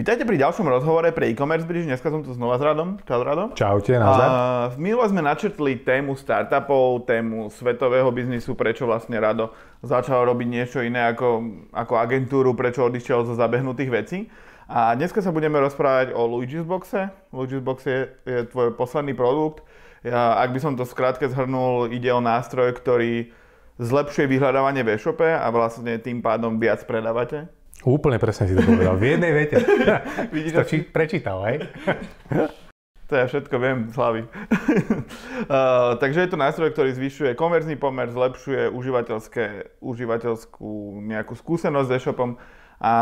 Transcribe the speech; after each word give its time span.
Vítajte 0.00 0.24
pri 0.24 0.40
ďalšom 0.40 0.64
rozhovore 0.64 1.12
pre 1.12 1.28
e-commerce 1.28 1.68
bridge. 1.68 1.84
Dneska 1.84 2.08
som 2.08 2.24
tu 2.24 2.32
znova 2.32 2.56
s 2.56 2.64
Radom. 2.64 2.96
Čau 3.04 3.20
Rado. 3.20 3.52
Čaute. 3.52 4.00
V 4.72 4.80
minule 4.80 5.04
sme 5.12 5.20
načrtli 5.20 5.76
tému 5.76 6.16
startupov, 6.16 7.04
tému 7.04 7.52
svetového 7.52 8.08
biznisu, 8.08 8.56
prečo 8.56 8.88
vlastne 8.88 9.20
Rado 9.20 9.52
začal 9.84 10.24
robiť 10.24 10.48
niečo 10.48 10.80
iné 10.80 11.04
ako, 11.12 11.44
ako 11.76 12.00
agentúru, 12.00 12.56
prečo 12.56 12.88
odišiel 12.88 13.28
zo 13.28 13.36
zabehnutých 13.36 13.90
vecí. 13.92 14.32
A 14.72 14.96
dneska 14.96 15.20
sa 15.20 15.36
budeme 15.36 15.60
rozprávať 15.60 16.16
o 16.16 16.24
Luigi's 16.24 16.64
Boxe. 16.64 17.12
Luigi's 17.28 17.60
Box 17.60 17.84
je, 17.84 18.08
je 18.24 18.48
tvoj 18.48 18.72
posledný 18.80 19.12
produkt. 19.12 19.60
Ja, 20.00 20.40
ak 20.40 20.56
by 20.56 20.64
som 20.64 20.80
to 20.80 20.88
skrátke 20.88 21.28
zhrnul, 21.28 21.92
ide 21.92 22.08
o 22.08 22.24
nástroj, 22.24 22.72
ktorý 22.72 23.36
zlepšuje 23.76 24.32
vyhľadávanie 24.32 24.80
v 24.80 24.96
e-shope 24.96 25.28
a 25.28 25.44
vlastne 25.52 26.00
tým 26.00 26.24
pádom 26.24 26.56
viac 26.56 26.88
predávate. 26.88 27.52
Úplne 27.80 28.20
presne 28.20 28.44
si 28.44 28.52
to 28.52 28.60
povedal. 28.60 29.00
V 29.00 29.16
jednej 29.16 29.32
vete. 29.32 29.56
Vidíš, 30.34 30.52
to 30.52 30.64
či, 30.68 30.76
prečítal, 30.84 31.40
hej? 31.48 31.64
To 33.10 33.18
ja 33.18 33.26
všetko 33.26 33.56
viem, 33.58 33.90
Slavy. 33.90 34.22
uh, 34.22 35.98
takže 36.02 36.22
je 36.22 36.30
to 36.30 36.38
nástroj, 36.38 36.70
ktorý 36.70 36.94
zvyšuje 36.94 37.34
konverzný 37.34 37.74
pomer, 37.74 38.06
zlepšuje 38.06 38.70
užívateľské, 38.70 39.44
užívateľskú 39.82 41.02
nejakú 41.10 41.34
skúsenosť 41.34 41.90
s 41.90 41.94
e-shopom. 41.98 42.38
A 42.78 42.92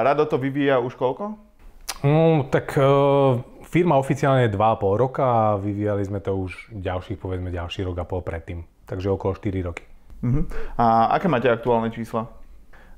Rado 0.00 0.24
to 0.24 0.40
vyvíja 0.40 0.80
už 0.80 0.96
koľko? 0.96 1.36
No, 2.00 2.48
tak 2.48 2.72
uh, 2.80 3.36
firma 3.68 4.00
oficiálne 4.00 4.48
je 4.48 4.56
2,5 4.56 4.96
roka 4.96 5.24
a 5.28 5.60
vyvíjali 5.60 6.08
sme 6.08 6.24
to 6.24 6.40
už 6.40 6.72
ďalších, 6.72 7.20
povedzme, 7.20 7.52
ďalší 7.52 7.84
rok 7.84 8.00
a 8.00 8.08
pol 8.08 8.24
predtým. 8.24 8.64
Takže 8.88 9.12
okolo 9.12 9.36
4 9.36 9.60
roky. 9.68 9.84
Uh-huh. 10.24 10.48
A 10.80 11.12
aké 11.20 11.28
máte 11.28 11.52
aktuálne 11.52 11.92
čísla? 11.92 12.39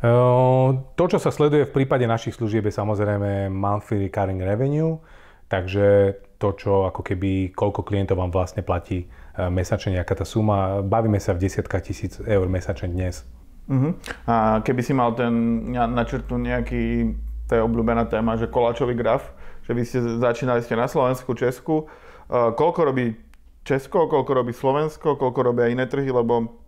To, 0.03 1.05
čo 1.07 1.19
sa 1.23 1.31
sleduje 1.31 1.63
v 1.71 1.75
prípade 1.79 2.03
našich 2.11 2.35
služieb 2.35 2.67
je 2.67 2.75
samozrejme 2.75 3.47
monthly 3.55 4.11
recurring 4.11 4.43
revenue, 4.43 4.99
takže 5.47 6.19
to, 6.43 6.49
čo 6.59 6.91
ako 6.91 7.07
keby, 7.07 7.55
koľko 7.55 7.87
klientov 7.87 8.19
vám 8.19 8.35
vlastne 8.35 8.67
platí 8.67 9.07
mesačne, 9.39 9.95
nejaká 9.95 10.19
tá 10.19 10.27
suma. 10.27 10.83
Bavíme 10.83 11.23
sa 11.23 11.39
v 11.39 11.47
desiatkách 11.47 11.87
tisíc 11.87 12.19
eur 12.19 12.51
mesačne 12.51 12.91
dnes. 12.91 13.23
Uh-huh. 13.71 13.95
A 14.27 14.59
keby 14.67 14.83
si 14.83 14.91
mal 14.91 15.15
ten 15.15 15.31
načrtnúť 15.71 16.41
nejaký, 16.51 17.15
to 17.47 17.53
je 17.55 17.63
obľúbená 17.63 18.11
téma, 18.11 18.35
že 18.35 18.51
koláčový 18.51 18.99
graf, 18.99 19.31
že 19.63 19.71
vy 19.71 19.87
ste 19.87 20.03
začínali 20.19 20.67
ste 20.67 20.75
na 20.75 20.91
Slovensku, 20.91 21.31
Česku, 21.39 21.87
koľko 22.33 22.81
robí 22.83 23.15
Česko, 23.63 24.11
koľko 24.11 24.33
robí 24.35 24.51
Slovensko, 24.51 25.15
koľko 25.15 25.41
robia 25.47 25.71
iné 25.71 25.87
trhy, 25.87 26.11
lebo 26.11 26.59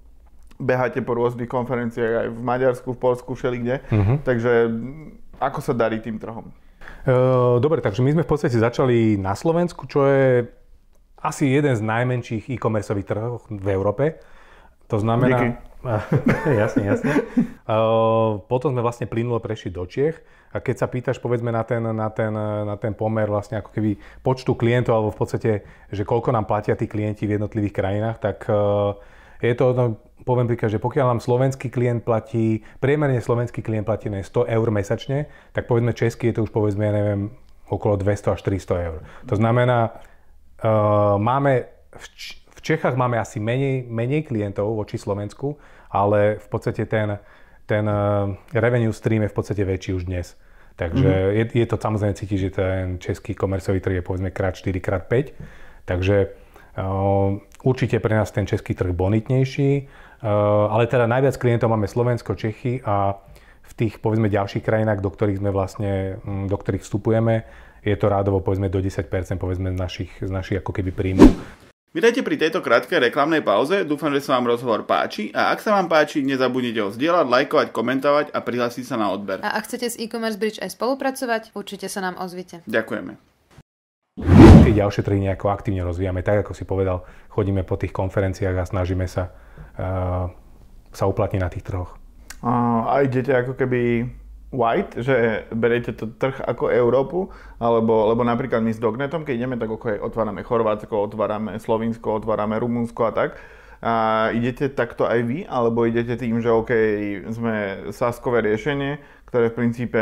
beháte 0.59 1.03
po 1.03 1.19
rôznych 1.19 1.51
konferenciách 1.51 2.15
aj 2.25 2.29
v 2.31 2.41
Maďarsku, 2.41 2.89
v 2.95 3.01
Polsku, 3.01 3.31
všelikde. 3.35 3.83
Uh-huh. 3.91 4.17
Takže 4.23 4.71
ako 5.43 5.59
sa 5.61 5.73
darí 5.75 5.99
tým 5.99 6.19
trhom? 6.19 6.51
Uh, 7.05 7.61
dobre, 7.61 7.85
takže 7.85 8.01
my 8.01 8.17
sme 8.17 8.25
v 8.25 8.31
podstate 8.31 8.57
začali 8.57 9.21
na 9.21 9.37
Slovensku, 9.37 9.85
čo 9.85 10.09
je 10.09 10.49
asi 11.21 11.53
jeden 11.53 11.73
z 11.73 11.83
najmenších 11.85 12.53
e-commerceových 12.53 13.09
trhov 13.09 13.45
v 13.49 13.69
Európe. 13.73 14.21
To 14.93 15.01
znamená... 15.01 15.57
jasne, 16.65 16.97
jasne. 16.97 17.13
Uh, 17.69 18.41
potom 18.49 18.73
sme 18.73 18.81
vlastne 18.81 19.05
plynulo 19.05 19.37
prešli 19.37 19.69
do 19.69 19.85
Čiech 19.85 20.17
a 20.49 20.65
keď 20.65 20.77
sa 20.81 20.89
pýtaš 20.89 21.21
povedzme 21.21 21.53
na 21.53 21.61
ten, 21.61 21.85
na 21.85 22.09
ten, 22.09 22.33
na 22.65 22.77
ten 22.81 22.97
pomer 22.97 23.29
vlastne 23.29 23.61
ako 23.61 23.69
keby 23.69 24.01
počtu 24.25 24.57
klientov 24.57 24.97
alebo 24.97 25.13
v 25.13 25.21
podstate, 25.21 25.51
že 25.93 26.09
koľko 26.09 26.33
nám 26.33 26.49
platia 26.49 26.73
tí 26.73 26.89
klienti 26.89 27.29
v 27.29 27.37
jednotlivých 27.37 27.77
krajinách, 27.77 28.17
tak 28.17 28.49
uh, 28.49 28.97
je 29.45 29.55
to, 29.55 29.67
no, 29.77 29.85
poviem 30.25 30.49
príklad, 30.49 30.73
že 30.73 30.81
pokiaľ 30.81 31.17
nám 31.17 31.21
slovenský 31.21 31.69
klient 31.69 32.01
platí, 32.01 32.65
priemerne 32.81 33.21
slovenský 33.21 33.61
klient 33.61 33.85
platí 33.85 34.09
na 34.09 34.25
100 34.25 34.49
eur 34.49 34.69
mesačne, 34.73 35.29
tak 35.53 35.69
povedzme 35.69 35.93
český 35.93 36.33
je 36.33 36.41
to 36.41 36.49
už 36.49 36.51
povedzme, 36.51 36.85
ja 36.89 36.95
neviem, 36.97 37.37
okolo 37.69 38.01
200 38.01 38.35
až 38.35 38.41
300 38.43 38.87
eur. 38.89 38.99
To 39.29 39.35
znamená, 39.37 39.93
uh, 39.93 41.21
máme 41.21 41.69
v, 41.93 42.05
v 42.57 42.61
Čechách 42.65 42.97
máme 42.97 43.21
asi 43.21 43.41
menej, 43.41 43.85
menej 43.85 44.25
klientov 44.25 44.73
voči 44.73 44.97
Slovensku, 44.97 45.61
ale 45.93 46.41
v 46.41 46.49
podstate 46.49 46.89
ten, 46.89 47.21
ten 47.69 47.85
uh, 47.85 48.33
revenue 48.57 48.93
stream 48.93 49.23
je 49.29 49.33
v 49.33 49.37
podstate 49.37 49.63
väčší 49.65 49.93
už 49.93 50.09
dnes. 50.09 50.37
Takže 50.75 51.07
mm-hmm. 51.07 51.39
je, 51.39 51.45
je 51.55 51.67
to 51.71 51.77
samozrejme 51.79 52.19
cítiť, 52.19 52.39
že 52.39 52.51
ten 52.51 52.99
český 52.99 53.39
komercový 53.39 53.79
trh 53.79 54.03
je 54.03 54.05
povedzme 54.05 54.35
krát 54.35 54.59
4, 54.59 54.75
krát 54.83 55.07
5. 55.07 55.87
Takže 55.87 56.44
určite 57.63 58.03
pre 58.03 58.15
nás 58.15 58.35
ten 58.35 58.47
český 58.47 58.75
trh 58.75 58.91
bonitnejší, 58.91 59.71
ale 60.71 60.85
teda 60.91 61.07
najviac 61.07 61.37
klientov 61.37 61.71
máme 61.71 61.87
Slovensko, 61.87 62.35
Čechy 62.35 62.83
a 62.83 63.15
v 63.65 63.73
tých 63.73 63.99
povedzme 63.99 64.29
ďalších 64.29 64.65
krajinách, 64.65 65.01
do 65.01 65.11
ktorých 65.11 65.41
sme 65.41 65.51
vlastne, 65.51 66.21
mm, 66.21 66.53
do 66.53 66.57
ktorých 66.57 66.85
vstupujeme, 66.85 67.45
je 67.85 67.97
to 67.97 68.07
rádovo 68.09 68.41
povedzme 68.41 68.73
do 68.73 68.81
10% 68.81 69.09
povedzme 69.37 69.73
z 69.73 69.79
našich, 69.79 70.13
z 70.21 70.31
našich 70.31 70.61
ako 70.61 70.73
keby 70.73 70.91
príjmov. 70.93 71.29
Vydajte 71.95 72.27
pri 72.27 72.35
tejto 72.35 72.59
krátkej 72.59 73.07
reklamnej 73.07 73.39
pauze, 73.47 73.87
dúfam, 73.87 74.11
že 74.11 74.19
sa 74.19 74.35
vám 74.35 74.51
rozhovor 74.51 74.83
páči 74.83 75.31
a 75.31 75.55
ak 75.55 75.63
sa 75.63 75.79
vám 75.79 75.87
páči, 75.87 76.27
nezabudnite 76.27 76.83
ho 76.83 76.91
zdieľať, 76.91 77.27
lajkovať, 77.31 77.69
komentovať 77.71 78.27
a 78.35 78.39
prihlásiť 78.43 78.83
sa 78.83 78.99
na 78.99 79.15
odber. 79.15 79.39
A 79.47 79.55
ak 79.55 79.71
chcete 79.71 79.87
s 79.87 79.97
e-commerce 80.03 80.35
bridge 80.35 80.59
aj 80.59 80.75
spolupracovať, 80.75 81.55
určite 81.55 81.87
sa 81.87 82.03
nám 82.03 82.19
ozvite. 82.19 82.67
Ďakujeme. 82.67 83.34
Tie 84.65 84.73
ďalšie 84.73 85.05
trhy 85.05 85.21
nejako 85.21 85.53
aktívne 85.53 85.85
rozvíjame, 85.85 86.25
tak 86.25 86.41
ako 86.41 86.57
si 86.57 86.65
povedal, 86.65 87.05
chodíme 87.29 87.69
po 87.69 87.77
tých 87.77 87.93
konferenciách 87.93 88.57
a 88.57 88.65
snažíme 88.65 89.05
sa 89.05 89.29
uh, 89.77 90.33
sa 90.95 91.05
uplatniť 91.05 91.41
na 91.43 91.53
tých 91.53 91.69
trhoch. 91.69 92.01
A 92.41 93.05
idete 93.05 93.37
ako 93.37 93.61
keby 93.61 94.09
white, 94.55 94.97
že 94.97 95.45
berete 95.51 95.93
to 95.93 96.09
trh 96.17 96.41
ako 96.41 96.71
Európu, 96.73 97.29
alebo 97.61 98.09
lebo 98.09 98.23
napríklad 98.25 98.65
my 98.65 98.73
s 98.73 98.81
Dognetom, 98.81 99.27
keď 99.27 99.35
ideme, 99.37 99.57
tak 99.61 99.69
okay, 99.69 100.01
otvárame 100.01 100.41
Chorvátsko, 100.47 101.13
otvárame 101.13 101.61
Slovinsko, 101.61 102.25
otvárame 102.25 102.57
Rumunsko 102.57 103.11
a 103.11 103.13
tak. 103.13 103.37
A 103.85 104.33
idete 104.33 104.73
takto 104.73 105.05
aj 105.05 105.21
vy, 105.29 105.39
alebo 105.45 105.85
idete 105.85 106.17
tým, 106.17 106.41
že 106.41 106.49
OK, 106.49 106.73
sme 107.37 107.85
saskové 107.93 108.41
riešenie, 108.41 108.97
ktoré 109.29 109.53
v 109.53 109.57
princípe 109.61 110.01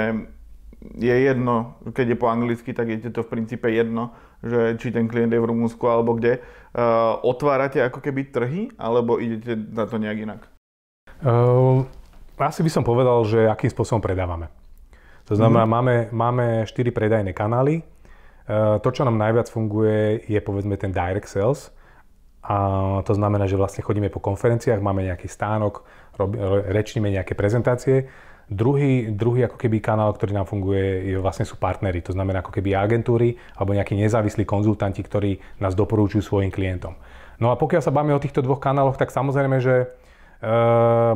je 0.99 1.15
jedno, 1.15 1.79
keď 1.95 2.15
je 2.15 2.19
po 2.19 2.27
anglicky, 2.27 2.75
tak 2.75 2.91
je 2.91 3.11
to 3.11 3.23
v 3.23 3.31
princípe 3.31 3.71
jedno, 3.71 4.15
že 4.43 4.77
či 4.77 4.91
ten 4.91 5.07
klient 5.07 5.33
je 5.33 5.41
v 5.41 5.49
Rumunsku 5.49 5.87
alebo 5.87 6.19
kde. 6.19 6.43
Uh, 6.75 7.17
otvárate 7.23 7.79
ako 7.79 8.03
keby 8.03 8.29
trhy, 8.35 8.63
alebo 8.77 9.23
idete 9.23 9.55
na 9.55 9.87
to 9.87 9.97
nejak 9.97 10.19
inak? 10.19 10.41
Uh, 11.23 11.87
asi 12.43 12.67
by 12.67 12.71
som 12.71 12.83
povedal, 12.83 13.23
že 13.23 13.47
akým 13.47 13.71
spôsobom 13.71 14.03
predávame. 14.03 14.51
To 15.31 15.39
znamená, 15.39 15.65
mm-hmm. 15.65 16.11
máme, 16.11 16.67
máme 16.67 16.67
4 16.67 16.91
predajné 16.91 17.31
kanály. 17.31 17.87
To, 18.83 18.89
čo 18.91 19.07
nám 19.07 19.15
najviac 19.15 19.47
funguje, 19.47 20.27
je 20.27 20.41
povedzme 20.43 20.75
ten 20.75 20.91
direct 20.91 21.31
sales. 21.31 21.71
A 22.43 22.57
to 23.07 23.15
znamená, 23.15 23.47
že 23.47 23.55
vlastne 23.55 23.87
chodíme 23.87 24.11
po 24.11 24.19
konferenciách, 24.19 24.83
máme 24.83 25.07
nejaký 25.07 25.31
stánok, 25.31 25.87
rob, 26.19 26.35
rečníme 26.67 27.07
nejaké 27.07 27.39
prezentácie. 27.39 28.11
Druhý, 28.53 29.09
druhý 29.09 29.49
ako 29.49 29.57
keby 29.57 29.81
kanál, 29.81 30.13
ktorý 30.13 30.37
nám 30.37 30.45
funguje, 30.45 31.09
je, 31.09 31.17
vlastne 31.17 31.49
sú 31.49 31.57
partnery. 31.57 32.05
To 32.05 32.13
znamená 32.13 32.45
ako 32.45 32.53
keby 32.53 32.77
agentúry 32.77 33.41
alebo 33.57 33.73
nejakí 33.73 33.97
nezávislí 33.97 34.45
konzultanti, 34.45 35.01
ktorí 35.01 35.41
nás 35.57 35.73
doporučujú 35.73 36.21
svojim 36.21 36.53
klientom. 36.53 37.01
No 37.41 37.49
a 37.49 37.57
pokiaľ 37.57 37.81
sa 37.81 37.95
bavíme 37.95 38.13
o 38.13 38.21
týchto 38.21 38.45
dvoch 38.45 38.61
kanáloch, 38.61 39.01
tak 39.01 39.09
samozrejme, 39.09 39.57
že 39.65 39.75
e, 39.83 40.53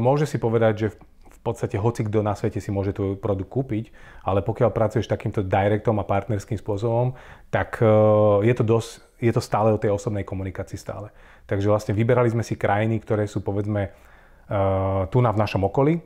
môže 0.01 0.25
si 0.25 0.41
povedať, 0.41 0.75
že 0.75 0.89
v 0.97 1.39
podstate 1.45 1.79
hoci 1.79 2.03
kto 2.03 2.27
na 2.27 2.35
svete 2.35 2.59
si 2.59 2.75
môže 2.75 2.91
tvoj 2.91 3.21
produkt 3.23 3.53
kúpiť, 3.53 3.95
ale 4.27 4.43
pokiaľ 4.43 4.75
pracuješ 4.75 5.07
takýmto 5.07 5.47
directom 5.47 5.95
a 6.03 6.09
partnerským 6.09 6.59
spôsobom, 6.59 7.15
tak 7.55 7.79
uh, 7.79 8.43
je 8.43 8.51
to, 8.51 8.67
dosť, 8.67 8.91
je 9.23 9.31
to 9.31 9.39
stále 9.39 9.71
o 9.71 9.79
tej 9.79 9.95
osobnej 9.95 10.27
komunikácii 10.27 10.75
stále. 10.75 11.15
Takže 11.47 11.71
vlastne 11.71 11.95
vyberali 11.95 12.35
sme 12.35 12.43
si 12.43 12.59
krajiny, 12.59 12.99
ktoré 12.99 13.31
sú 13.31 13.47
povedzme 13.47 13.95
uh, 13.95 15.07
tu 15.07 15.23
na 15.23 15.31
v 15.31 15.39
našom 15.39 15.63
okolí, 15.71 16.03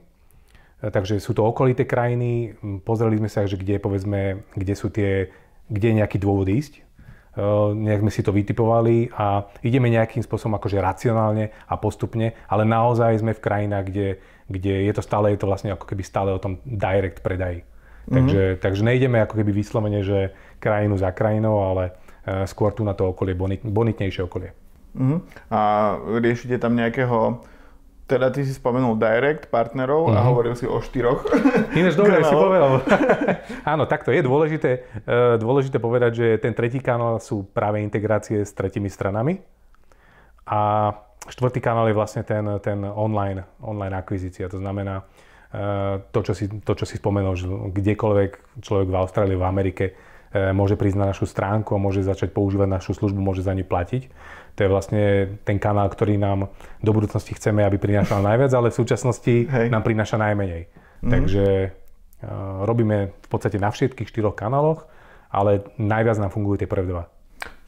takže 0.80 1.20
sú 1.20 1.36
to 1.36 1.44
okolité 1.44 1.84
krajiny, 1.84 2.56
pozreli 2.82 3.20
sme 3.20 3.28
sa, 3.28 3.44
že 3.44 3.60
kde, 3.60 3.76
povedzme, 3.76 4.48
kde 4.56 4.74
sú 4.74 4.88
tie, 4.88 5.28
kde 5.68 5.86
je 5.92 5.98
nejaký 6.00 6.16
dôvod 6.16 6.48
ísť, 6.48 6.88
nejak 7.76 8.02
sme 8.02 8.12
si 8.12 8.26
to 8.26 8.34
vytipovali 8.34 9.12
a 9.14 9.46
ideme 9.62 9.86
nejakým 9.86 10.24
spôsobom 10.24 10.58
akože 10.58 10.82
racionálne 10.82 11.54
a 11.70 11.74
postupne, 11.78 12.34
ale 12.50 12.66
naozaj 12.66 13.22
sme 13.22 13.38
v 13.38 13.44
krajinách, 13.44 13.84
kde 13.86 14.06
kde 14.50 14.90
je 14.90 14.92
to 14.92 15.02
stále, 15.02 15.30
je 15.30 15.38
to 15.38 15.46
vlastne 15.46 15.70
ako 15.70 15.86
keby 15.86 16.02
stále 16.02 16.34
o 16.34 16.42
tom 16.42 16.58
direct 16.66 17.22
predaji. 17.22 17.62
Mm-hmm. 17.62 18.10
Takže, 18.10 18.42
takže 18.58 18.82
nejdeme 18.82 19.22
ako 19.22 19.38
keby 19.38 19.54
vyslovene, 19.54 20.02
že 20.02 20.34
krajinu 20.58 20.98
za 20.98 21.14
krajinou, 21.14 21.62
ale 21.62 21.94
uh, 21.94 22.42
skôr 22.50 22.74
tu 22.74 22.82
na 22.82 22.98
to 22.98 23.14
okolie, 23.14 23.38
bonit, 23.38 23.62
bonitnejšie 23.62 24.26
okolie. 24.26 24.50
Mm-hmm. 24.98 25.18
A 25.54 25.60
riešite 26.18 26.58
tam 26.58 26.74
nejakého 26.74 27.46
teda 28.10 28.34
ty 28.34 28.42
si 28.42 28.50
spomenul 28.50 28.98
direct 28.98 29.46
partnerov 29.46 30.10
mm-hmm. 30.10 30.18
a 30.18 30.20
mhm. 30.20 30.28
hovoril 30.34 30.54
si 30.58 30.66
o 30.66 30.82
štyroch. 30.82 31.22
Ináč 31.78 31.94
dobre 31.94 32.26
si 32.26 32.34
povedal. 32.34 32.82
Áno, 33.72 33.86
takto 33.86 34.10
je 34.10 34.26
dôležité, 34.26 34.70
uh, 35.06 35.38
dôležité 35.38 35.78
povedať, 35.78 36.12
že 36.18 36.26
ten 36.42 36.50
tretí 36.50 36.82
kanál 36.82 37.22
sú 37.22 37.46
práve 37.46 37.78
integrácie 37.78 38.42
s 38.42 38.50
tretimi 38.50 38.90
stranami. 38.90 39.38
A 40.50 40.90
štvrtý 41.30 41.62
kanál 41.62 41.86
je 41.86 41.94
vlastne 41.94 42.26
ten, 42.26 42.42
ten 42.58 42.82
online, 42.82 43.46
online 43.62 43.94
akvizícia. 43.94 44.50
To 44.50 44.58
znamená, 44.58 45.06
to, 46.10 46.20
čo 46.22 46.32
si, 46.34 46.50
to, 46.62 46.72
čo 46.74 46.86
si 46.86 46.98
spomenul, 46.98 47.34
že 47.34 47.46
kdekoľvek 47.46 48.62
človek 48.62 48.88
v 48.90 48.96
Austrálii, 48.98 49.38
v 49.38 49.46
Amerike 49.46 49.84
môže 50.30 50.78
prísť 50.78 50.98
na 50.98 51.10
našu 51.10 51.26
stránku 51.26 51.74
a 51.74 51.82
môže 51.82 52.06
začať 52.06 52.30
používať 52.30 52.70
našu 52.70 52.94
službu, 52.94 53.18
môže 53.18 53.42
za 53.42 53.50
ňu 53.50 53.66
platiť. 53.66 54.06
To 54.56 54.60
je 54.64 54.68
vlastne 54.68 55.02
ten 55.46 55.56
kanál, 55.56 55.88
ktorý 55.88 56.20
nám 56.20 56.50
do 56.82 56.90
budúcnosti 56.90 57.36
chceme, 57.36 57.64
aby 57.64 57.78
prinášal 57.78 58.20
najviac, 58.20 58.52
ale 58.52 58.68
v 58.72 58.78
súčasnosti 58.78 59.34
Hej. 59.46 59.66
nám 59.70 59.82
prináša 59.86 60.20
najmenej. 60.20 60.68
Mm. 61.00 61.10
Takže 61.10 61.46
uh, 61.70 62.64
robíme 62.68 63.14
v 63.14 63.28
podstate 63.30 63.56
na 63.56 63.72
všetkých 63.72 64.10
štyroch 64.10 64.36
kanáloch, 64.36 64.84
ale 65.32 65.64
najviac 65.78 66.18
nám 66.20 66.34
fungujú 66.34 66.66
tie 66.66 66.68
prvé 66.68 66.90
dva. 66.90 67.04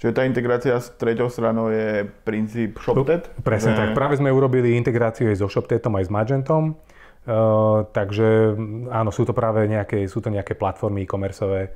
Čiže 0.02 0.19
tá 0.19 0.26
integrácia 0.26 0.75
s 0.76 0.90
treťou 0.99 1.31
stranou 1.31 1.70
je 1.70 2.05
princíp 2.26 2.76
ShopTet? 2.82 3.31
Presne 3.46 3.73
že... 3.73 3.79
tak. 3.79 3.88
Práve 3.94 4.19
sme 4.19 4.34
urobili 4.34 4.75
integráciu 4.75 5.31
aj 5.31 5.38
so 5.38 5.46
ShopTetom, 5.46 5.94
aj 5.94 6.05
s 6.06 6.11
Magentom. 6.11 6.75
Uh, 7.23 7.87
takže 7.94 8.58
áno, 8.90 9.14
sú 9.14 9.23
to 9.23 9.31
práve 9.31 9.62
nejaké, 9.70 10.11
sú 10.11 10.19
to 10.19 10.26
nejaké 10.26 10.58
platformy 10.58 11.06
e-commerceové, 11.06 11.70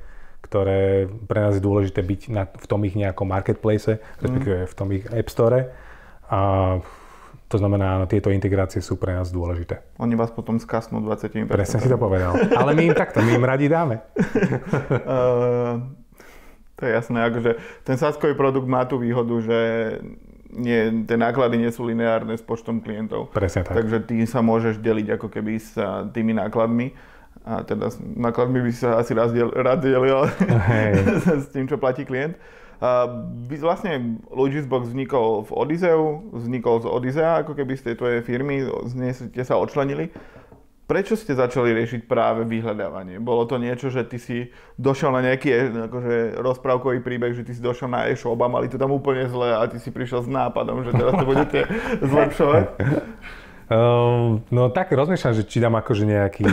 ktoré 0.47 1.11
pre 1.27 1.39
nás 1.43 1.59
je 1.59 1.63
dôležité 1.63 1.99
byť 1.99 2.21
na, 2.31 2.47
v 2.47 2.65
tom 2.65 2.81
ich 2.87 2.95
nejakom 2.95 3.27
marketplace, 3.27 3.99
respektíve 4.23 4.63
v 4.63 4.75
tom 4.75 4.87
ich 4.95 5.03
App 5.11 5.27
Store. 5.27 5.67
A 6.31 6.39
to 7.47 7.55
znamená, 7.55 7.95
áno, 7.95 8.05
tieto 8.11 8.27
integrácie 8.27 8.83
sú 8.83 8.99
pre 8.99 9.15
nás 9.15 9.31
dôležité. 9.31 9.79
Oni 10.03 10.19
vás 10.19 10.31
potom 10.31 10.59
skasnú 10.59 10.99
20%. 10.99 11.47
Presne 11.47 11.79
si 11.79 11.87
to 11.87 11.95
povedal. 11.95 12.35
Ale 12.35 12.75
my 12.75 12.91
im 12.91 12.95
takto, 12.95 13.23
my 13.23 13.39
im 13.39 13.45
radi 13.47 13.71
dáme. 13.71 14.03
uh, 14.03 15.79
to 16.77 16.81
je 16.83 16.91
jasné, 16.91 17.23
akože 17.23 17.51
ten 17.87 17.95
sáskový 17.95 18.35
produkt 18.35 18.67
má 18.67 18.83
tú 18.83 18.99
výhodu, 18.99 19.35
že 19.39 19.59
nie, 20.51 21.07
tie 21.07 21.15
náklady 21.19 21.59
nie 21.59 21.71
sú 21.71 21.87
lineárne 21.87 22.35
s 22.35 22.43
počtom 22.43 22.79
klientov. 22.79 23.31
Presne 23.31 23.63
tak. 23.63 23.79
Takže 23.79 23.97
ty 24.07 24.23
sa 24.27 24.39
môžeš 24.43 24.79
deliť 24.79 25.19
ako 25.19 25.27
keby 25.27 25.59
s 25.59 25.75
tými 26.11 26.35
nákladmi. 26.35 26.95
A 27.47 27.63
teda 27.63 27.87
nákladmi 28.19 28.59
by 28.59 28.71
sa 28.75 28.99
asi 28.99 29.15
raz 29.15 29.31
del, 29.31 29.47
rád 29.55 29.79
delil 29.79 30.27
s 31.43 31.47
tým, 31.55 31.63
čo 31.63 31.79
platí 31.79 32.03
klient. 32.03 32.35
Uh, 32.77 33.25
vlastne 33.57 34.21
Luigi's 34.29 34.69
Box 34.69 34.91
vznikol 34.91 35.47
v 35.47 35.51
Odiseu, 35.55 36.27
vznikol 36.29 36.83
z 36.83 36.85
Odisea, 36.85 37.41
ako 37.41 37.57
keby 37.57 37.73
z 37.73 37.89
tej 37.89 37.95
tvojej 37.97 38.21
firmy, 38.21 38.67
z 38.67 38.93
nej 38.93 39.11
ste 39.15 39.41
sa 39.41 39.57
odčlenili. 39.57 40.13
Prečo 40.87 41.19
ste 41.19 41.35
začali 41.35 41.75
riešiť 41.75 42.07
práve 42.07 42.47
vyhľadávanie? 42.47 43.19
Bolo 43.19 43.43
to 43.43 43.59
niečo, 43.59 43.91
že 43.91 44.07
ty 44.07 44.15
si 44.15 44.55
došiel 44.79 45.11
na 45.11 45.19
nejaký 45.19 45.73
akože, 45.89 46.39
rozprávkový 46.39 47.03
príbeh, 47.03 47.35
že 47.35 47.43
ty 47.43 47.51
si 47.51 47.59
došiel 47.59 47.91
na 47.91 48.07
e-shop 48.07 48.39
a 48.39 48.47
mali 48.47 48.71
to 48.71 48.79
tam 48.79 48.95
úplne 48.95 49.27
zle 49.27 49.51
a 49.51 49.67
ty 49.67 49.83
si 49.83 49.91
prišiel 49.91 50.23
s 50.23 50.29
nápadom, 50.31 50.87
že 50.87 50.95
teraz 50.95 51.11
to 51.17 51.25
budete 51.27 51.67
zlepšovať? 52.11 52.65
Um, 53.67 54.47
no 54.47 54.71
tak 54.71 54.95
rozmýšľam, 54.95 55.35
že 55.35 55.43
či 55.43 55.59
dám 55.59 55.75
akože 55.75 56.03
nejaký... 56.07 56.45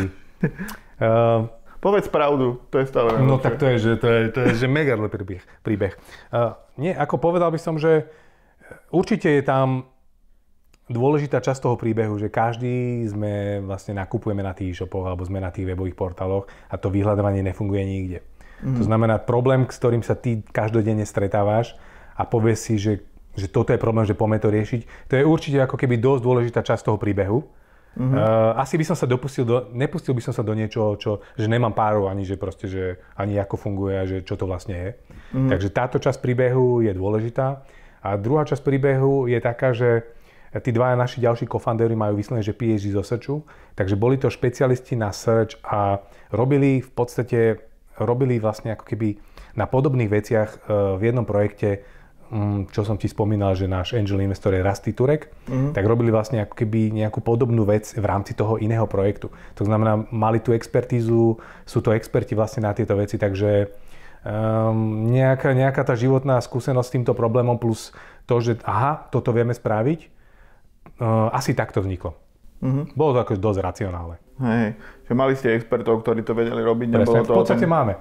Uh, 0.99 1.51
Povedz 1.85 2.09
pravdu, 2.09 2.65
to 2.73 2.81
je 2.81 2.89
stále 2.89 3.13
najlepšie. 3.13 3.29
No 3.29 3.37
tak 3.37 3.61
to 3.61 3.69
je, 3.69 3.77
že, 3.77 3.93
to 4.01 4.09
je, 4.09 4.21
to 4.33 4.41
je 4.49 4.51
že 4.57 4.65
mega 4.65 4.97
príbeh. 4.97 5.45
príbeh. 5.61 5.93
Uh, 6.33 6.57
nie, 6.81 6.97
ako 6.97 7.21
povedal 7.21 7.53
by 7.53 7.61
som, 7.61 7.77
že 7.77 8.09
určite 8.89 9.29
je 9.29 9.45
tam 9.45 9.93
dôležitá 10.89 11.45
časť 11.45 11.61
toho 11.61 11.77
príbehu, 11.77 12.17
že 12.17 12.33
každý 12.33 13.05
sme 13.05 13.61
vlastne 13.69 14.01
nakupujeme 14.01 14.41
na 14.41 14.57
tých 14.57 14.77
e-shopoch 14.77 15.05
alebo 15.05 15.29
sme 15.29 15.45
na 15.45 15.53
tých 15.53 15.69
webových 15.69 15.93
portáloch 15.93 16.49
a 16.73 16.81
to 16.81 16.89
vyhľadávanie 16.89 17.45
nefunguje 17.45 17.85
nikde. 17.85 18.19
Mm. 18.65 18.81
To 18.81 18.83
znamená, 18.89 19.21
problém, 19.21 19.69
s 19.69 19.77
ktorým 19.77 20.01
sa 20.01 20.17
ty 20.17 20.41
každodenne 20.41 21.05
stretávaš 21.05 21.77
a 22.17 22.25
povieš 22.25 22.59
si, 22.65 22.75
že, 22.81 23.05
že 23.37 23.49
toto 23.49 23.77
je 23.77 23.81
problém, 23.81 24.09
že 24.09 24.17
poďme 24.17 24.41
to 24.41 24.49
riešiť, 24.49 25.09
to 25.09 25.21
je 25.21 25.25
určite 25.25 25.61
ako 25.61 25.77
keby 25.77 26.01
dosť 26.01 26.21
dôležitá 26.25 26.61
časť 26.65 26.89
toho 26.89 26.97
príbehu 26.97 27.45
Uh-huh. 27.95 28.11
Uh, 28.11 28.59
asi 28.59 28.75
by 28.75 28.85
som 28.87 28.97
sa 28.99 29.07
dopustil 29.07 29.47
do, 29.47 29.71
nepustil 29.71 30.15
by 30.19 30.23
som 30.23 30.35
sa 30.35 30.43
do 30.43 30.51
niečoho, 30.51 30.99
čo, 30.99 31.23
že 31.39 31.47
nemám 31.47 31.71
párov 31.71 32.11
ani, 32.11 32.27
že 32.27 32.35
proste, 32.35 32.67
že 32.67 32.99
ani 33.15 33.39
ako 33.39 33.55
funguje 33.55 33.95
a 33.95 34.05
že 34.05 34.27
čo 34.27 34.35
to 34.35 34.51
vlastne 34.51 34.75
je. 34.75 34.91
Uh-huh. 34.91 35.49
Takže 35.51 35.69
táto 35.71 35.97
časť 36.03 36.19
príbehu 36.19 36.83
je 36.83 36.91
dôležitá. 36.91 37.63
A 38.05 38.21
druhá 38.21 38.43
časť 38.45 38.61
príbehu 38.61 39.31
je 39.31 39.39
taká, 39.41 39.73
že 39.73 40.05
tí 40.63 40.71
dvaja 40.71 40.95
naši 40.95 41.19
ďalší 41.25 41.51
co-foundery 41.51 41.97
majú 41.99 42.21
vyslovene, 42.21 42.45
že 42.45 42.55
PhD 42.55 42.95
zo 42.95 43.03
searchu, 43.03 43.43
takže 43.75 43.99
boli 43.99 44.21
to 44.21 44.31
špecialisti 44.31 44.95
na 44.95 45.11
search 45.11 45.59
a 45.67 45.99
robili 46.31 46.79
v 46.79 46.91
podstate, 46.95 47.59
robili 47.99 48.39
vlastne 48.39 48.77
ako 48.77 48.85
keby 48.87 49.19
na 49.55 49.67
podobných 49.67 50.11
veciach 50.11 50.51
uh, 50.67 50.99
v 50.99 51.11
jednom 51.11 51.27
projekte 51.27 51.83
čo 52.73 52.83
som 52.83 52.97
ti 52.97 53.07
spomínal, 53.07 53.53
že 53.55 53.69
náš 53.71 53.95
angel 53.95 54.25
investor 54.25 54.57
je 54.57 54.65
Rasty 54.65 54.97
Turek, 54.97 55.31
mm-hmm. 55.47 55.77
tak 55.77 55.85
robili 55.85 56.09
vlastne 56.09 56.43
ako 56.43 56.55
keby 56.57 56.91
nejakú 56.91 57.21
podobnú 57.21 57.69
vec 57.69 57.93
v 57.93 58.05
rámci 58.05 58.33
toho 58.33 58.57
iného 58.59 58.89
projektu. 58.89 59.29
To 59.61 59.63
znamená, 59.63 60.09
mali 60.09 60.41
tú 60.41 60.57
expertízu, 60.57 61.37
sú 61.69 61.79
to 61.85 61.93
experti 61.93 62.33
vlastne 62.33 62.65
na 62.65 62.73
tieto 62.73 62.97
veci, 62.97 63.21
takže 63.21 63.69
um, 64.25 65.07
nejaká, 65.13 65.53
nejaká 65.53 65.85
tá 65.85 65.95
životná 65.95 66.41
skúsenosť 66.41 66.89
s 66.89 66.95
týmto 66.97 67.13
problémom 67.13 67.61
plus 67.61 67.93
to, 68.25 68.41
že 68.41 68.59
aha, 68.65 69.13
toto 69.13 69.31
vieme 69.31 69.53
spraviť, 69.53 70.01
uh, 71.05 71.29
asi 71.37 71.53
takto 71.53 71.85
vzniklo. 71.85 72.17
Mm-hmm. 72.65 72.97
Bolo 72.97 73.11
to 73.15 73.23
ako 73.29 73.33
dosť 73.37 73.61
racionálne. 73.61 74.24
Hej, 74.35 74.75
že 75.07 75.13
mali 75.15 75.39
ste 75.39 75.55
expertov, 75.55 76.03
ktorí 76.03 76.27
to 76.27 76.35
vedeli 76.35 76.59
robiť, 76.59 76.89
nebolo 76.91 77.23
Presne, 77.23 77.23
to 77.23 77.35
v 77.35 77.39
podstate 77.39 77.67
tom... 77.67 77.71
máme. 77.71 77.95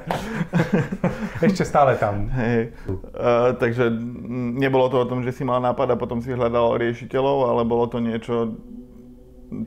Ešte 1.46 1.68
stále 1.68 2.00
tam. 2.00 2.32
Hej, 2.32 2.72
uh, 2.88 3.52
takže 3.60 3.92
nebolo 4.56 4.88
to 4.88 5.04
o 5.04 5.08
tom, 5.08 5.20
že 5.20 5.36
si 5.36 5.44
mal 5.44 5.60
nápad 5.60 5.92
a 5.92 6.00
potom 6.00 6.24
si 6.24 6.32
hľadal 6.32 6.80
riešiteľov, 6.80 7.52
ale 7.52 7.62
bolo 7.68 7.84
to 7.84 8.00
niečo 8.00 8.56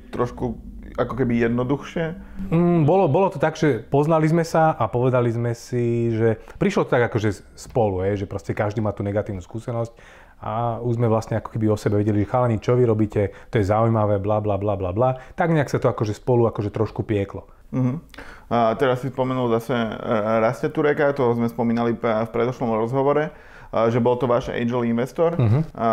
trošku 0.09 0.57
ako 0.99 1.13
keby 1.15 1.47
jednoduchšie? 1.47 2.05
Mm, 2.51 2.83
bolo, 2.83 3.07
bolo 3.07 3.31
to 3.31 3.39
tak, 3.39 3.55
že 3.55 3.79
poznali 3.87 4.27
sme 4.27 4.43
sa 4.43 4.75
a 4.75 4.89
povedali 4.91 5.31
sme 5.31 5.55
si, 5.55 6.11
že 6.11 6.41
prišlo 6.59 6.83
to 6.87 6.91
tak 6.97 7.07
akože 7.07 7.55
spolu, 7.55 8.03
je, 8.09 8.25
že 8.25 8.29
proste 8.29 8.51
každý 8.51 8.83
má 8.83 8.91
tú 8.91 9.05
negatívnu 9.05 9.39
skúsenosť 9.39 9.95
a 10.39 10.79
už 10.79 10.95
sme 10.95 11.11
vlastne 11.11 11.35
ako 11.39 11.51
keby 11.55 11.67
o 11.67 11.77
sebe 11.79 11.99
vedeli, 11.99 12.23
že 12.23 12.31
chalani, 12.31 12.63
čo 12.63 12.79
vy 12.79 12.87
robíte, 12.87 13.35
to 13.51 13.59
je 13.59 13.67
zaujímavé, 13.67 14.23
bla 14.23 14.39
bla 14.39 14.55
bla 14.55 14.79
bla 14.79 14.91
bla. 14.95 15.19
Tak 15.35 15.51
nejak 15.51 15.67
sa 15.67 15.83
to 15.83 15.91
akože 15.91 16.15
spolu 16.15 16.47
akože 16.47 16.71
trošku 16.71 17.03
pieklo. 17.03 17.47
Uh-huh. 17.69 18.01
A 18.49 18.73
teraz 18.79 19.05
si 19.05 19.13
spomenul 19.13 19.45
zase 19.53 19.77
e, 19.77 19.93
Rastia 20.41 20.73
Tureka, 20.73 21.13
toho 21.13 21.37
sme 21.37 21.45
spomínali 21.45 21.93
v 21.93 22.29
predošlom 22.33 22.73
rozhovore, 22.73 23.29
že 23.69 24.01
bol 24.01 24.17
to 24.17 24.25
váš 24.25 24.49
angel 24.49 24.81
investor. 24.81 25.37
Uh-huh. 25.37 25.61
A 25.77 25.89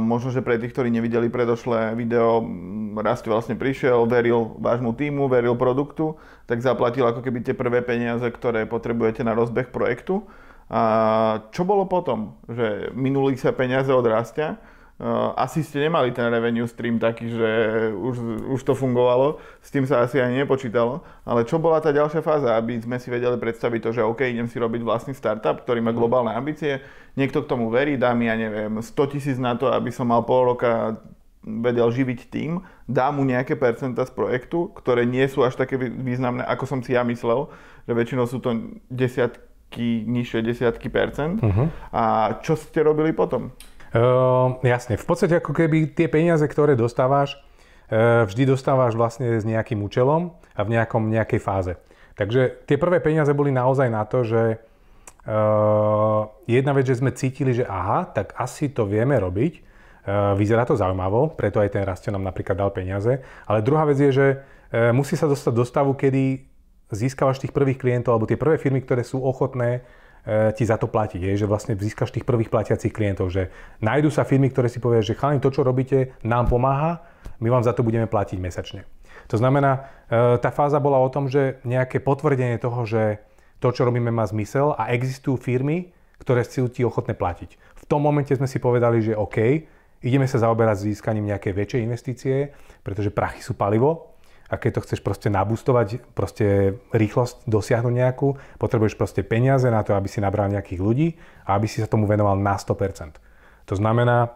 možno, 0.00 0.32
že 0.32 0.40
pre 0.40 0.56
tých, 0.56 0.72
ktorí 0.72 0.88
nevideli 0.88 1.28
predošlé 1.28 1.92
video, 1.92 2.40
Rasti 2.96 3.28
vlastne 3.28 3.54
prišiel, 3.54 4.08
veril 4.08 4.56
vášmu 4.56 4.96
týmu, 4.96 5.28
veril 5.28 5.52
produktu, 5.54 6.16
tak 6.48 6.64
zaplatil 6.64 7.04
ako 7.04 7.20
keby 7.20 7.44
tie 7.44 7.52
prvé 7.52 7.84
peniaze, 7.84 8.24
ktoré 8.24 8.64
potrebujete 8.64 9.20
na 9.20 9.36
rozbeh 9.36 9.68
projektu. 9.68 10.24
A 10.68 10.80
čo 11.48 11.64
bolo 11.64 11.88
potom? 11.88 12.36
Že 12.44 12.92
minuli 12.92 13.40
sa 13.40 13.56
peniaze 13.56 13.88
od 13.88 14.04
rastia, 14.04 14.60
asi 15.38 15.62
ste 15.62 15.86
nemali 15.86 16.10
ten 16.10 16.26
revenue 16.26 16.66
stream 16.66 16.98
taký, 16.98 17.30
že 17.30 17.50
už, 17.94 18.14
už 18.50 18.60
to 18.66 18.74
fungovalo, 18.74 19.38
s 19.62 19.70
tým 19.70 19.86
sa 19.86 20.02
asi 20.02 20.18
ani 20.18 20.42
nepočítalo, 20.42 21.06
ale 21.22 21.46
čo 21.46 21.62
bola 21.62 21.78
tá 21.78 21.94
ďalšia 21.94 22.18
fáza, 22.18 22.58
aby 22.58 22.82
sme 22.82 22.98
si 22.98 23.06
vedeli 23.06 23.38
predstaviť 23.38 23.78
to, 23.78 23.90
že 23.94 24.02
OK, 24.02 24.26
idem 24.26 24.50
si 24.50 24.58
robiť 24.58 24.82
vlastný 24.82 25.14
startup, 25.14 25.62
ktorý 25.62 25.78
má 25.78 25.94
globálne 25.94 26.34
ambície, 26.34 26.82
niekto 27.14 27.46
k 27.46 27.50
tomu 27.54 27.70
verí, 27.70 27.94
dá 27.94 28.10
mi, 28.10 28.26
ja 28.26 28.34
neviem, 28.34 28.82
100 28.82 29.14
tisíc 29.14 29.38
na 29.38 29.54
to, 29.54 29.70
aby 29.70 29.94
som 29.94 30.10
mal 30.10 30.26
pol 30.26 30.50
roka 30.50 30.98
vedel 31.46 31.86
živiť 31.94 32.26
tým, 32.34 32.58
dá 32.90 33.14
mu 33.14 33.22
nejaké 33.22 33.54
percenta 33.54 34.02
z 34.02 34.10
projektu, 34.10 34.74
ktoré 34.74 35.06
nie 35.06 35.22
sú 35.30 35.46
až 35.46 35.54
také 35.54 35.78
významné, 35.78 36.42
ako 36.42 36.66
som 36.66 36.82
si 36.82 36.98
ja 36.98 37.06
myslel, 37.06 37.46
že 37.86 37.94
väčšinou 37.94 38.26
sú 38.26 38.42
to 38.42 38.50
desiatky 38.90 39.47
desiatky 39.70 40.88
percent. 40.88 41.42
Uh-huh. 41.44 41.68
A 41.92 42.36
čo 42.40 42.56
ste 42.56 42.80
robili 42.80 43.12
potom? 43.12 43.52
Uh, 43.88 44.60
jasne, 44.60 45.00
v 45.00 45.06
podstate 45.08 45.40
ako 45.40 45.56
keby 45.56 45.96
tie 45.96 46.12
peniaze, 46.12 46.44
ktoré 46.44 46.76
dostávaš, 46.76 47.40
uh, 47.88 48.28
vždy 48.28 48.44
dostávaš 48.44 48.92
vlastne 48.92 49.40
s 49.40 49.48
nejakým 49.48 49.80
účelom 49.80 50.36
a 50.52 50.60
v 50.60 50.76
nejakom, 50.76 51.08
nejakej 51.08 51.40
fáze. 51.40 51.72
Takže 52.12 52.68
tie 52.68 52.76
prvé 52.76 53.00
peniaze 53.00 53.32
boli 53.32 53.48
naozaj 53.48 53.88
na 53.88 54.04
to, 54.04 54.28
že 54.28 54.60
uh, 55.24 56.28
jedna 56.44 56.76
vec, 56.76 56.84
že 56.84 57.00
sme 57.00 57.16
cítili, 57.16 57.56
že 57.56 57.64
aha, 57.64 58.12
tak 58.12 58.36
asi 58.36 58.68
to 58.68 58.84
vieme 58.84 59.16
robiť, 59.16 59.52
uh, 59.56 60.36
vyzerá 60.36 60.68
to 60.68 60.76
zaujímavo, 60.76 61.32
preto 61.32 61.56
aj 61.56 61.72
ten 61.72 61.86
Rastio 61.88 62.12
nám 62.12 62.28
napríklad 62.28 62.60
dal 62.60 62.68
peniaze, 62.76 63.24
ale 63.48 63.64
druhá 63.64 63.88
vec 63.88 63.96
je, 63.96 64.12
že 64.12 64.26
uh, 64.36 64.92
musí 64.92 65.16
sa 65.16 65.24
dostať 65.24 65.52
do 65.56 65.64
stavu, 65.64 65.96
kedy 65.96 66.44
získavaš 66.92 67.44
tých 67.44 67.52
prvých 67.52 67.80
klientov, 67.80 68.16
alebo 68.16 68.28
tie 68.28 68.40
prvé 68.40 68.56
firmy, 68.56 68.80
ktoré 68.80 69.04
sú 69.04 69.20
ochotné 69.20 69.84
e, 70.24 70.50
ti 70.56 70.64
za 70.64 70.80
to 70.80 70.88
platiť, 70.88 71.20
je, 71.20 71.44
že 71.44 71.46
vlastne 71.50 71.76
získaš 71.76 72.12
tých 72.12 72.24
prvých 72.24 72.48
platiacich 72.48 72.92
klientov, 72.92 73.28
že 73.28 73.52
nájdú 73.84 74.08
sa 74.08 74.24
firmy, 74.24 74.48
ktoré 74.48 74.72
si 74.72 74.80
povedia, 74.80 75.04
že 75.04 75.18
chalani, 75.18 75.40
to, 75.40 75.52
čo 75.52 75.64
robíte, 75.64 76.16
nám 76.24 76.48
pomáha, 76.48 77.04
my 77.38 77.48
vám 77.52 77.64
za 77.64 77.76
to 77.76 77.84
budeme 77.84 78.08
platiť 78.08 78.38
mesačne. 78.40 78.88
To 79.28 79.36
znamená, 79.36 79.84
e, 80.08 80.40
tá 80.40 80.48
fáza 80.48 80.80
bola 80.80 80.96
o 80.96 81.12
tom, 81.12 81.28
že 81.28 81.60
nejaké 81.62 82.00
potvrdenie 82.00 82.56
toho, 82.56 82.88
že 82.88 83.20
to, 83.60 83.68
čo 83.74 83.84
robíme, 83.84 84.08
má 84.08 84.24
zmysel 84.24 84.72
a 84.78 84.94
existujú 84.94 85.36
firmy, 85.36 85.92
ktoré 86.18 86.42
sú 86.42 86.66
ti 86.70 86.82
ochotné 86.82 87.14
platiť. 87.14 87.58
V 87.78 87.84
tom 87.86 88.02
momente 88.02 88.32
sme 88.34 88.48
si 88.48 88.58
povedali, 88.58 89.02
že 89.02 89.18
OK, 89.18 89.38
ideme 90.02 90.26
sa 90.30 90.42
zaoberať 90.42 90.88
získaním 90.88 91.30
nejakej 91.30 91.52
väčšej 91.54 91.80
investície, 91.82 92.36
pretože 92.86 93.14
prachy 93.14 93.42
sú 93.42 93.54
palivo 93.58 94.17
a 94.48 94.54
keď 94.56 94.80
to 94.80 94.84
chceš 94.88 95.00
proste 95.04 95.28
nabustovať, 95.28 96.00
proste 96.16 96.80
rýchlosť 96.88 97.44
dosiahnuť 97.44 97.94
nejakú, 97.94 98.40
potrebuješ 98.56 98.96
proste 98.96 99.20
peniaze 99.20 99.68
na 99.68 99.84
to, 99.84 99.92
aby 99.92 100.08
si 100.08 100.24
nabral 100.24 100.48
nejakých 100.48 100.80
ľudí 100.80 101.08
a 101.44 101.60
aby 101.60 101.68
si 101.68 101.84
sa 101.84 101.88
tomu 101.88 102.08
venoval 102.08 102.40
na 102.40 102.56
100%. 102.56 103.20
To 103.68 103.74
znamená, 103.76 104.24
e, 104.24 104.28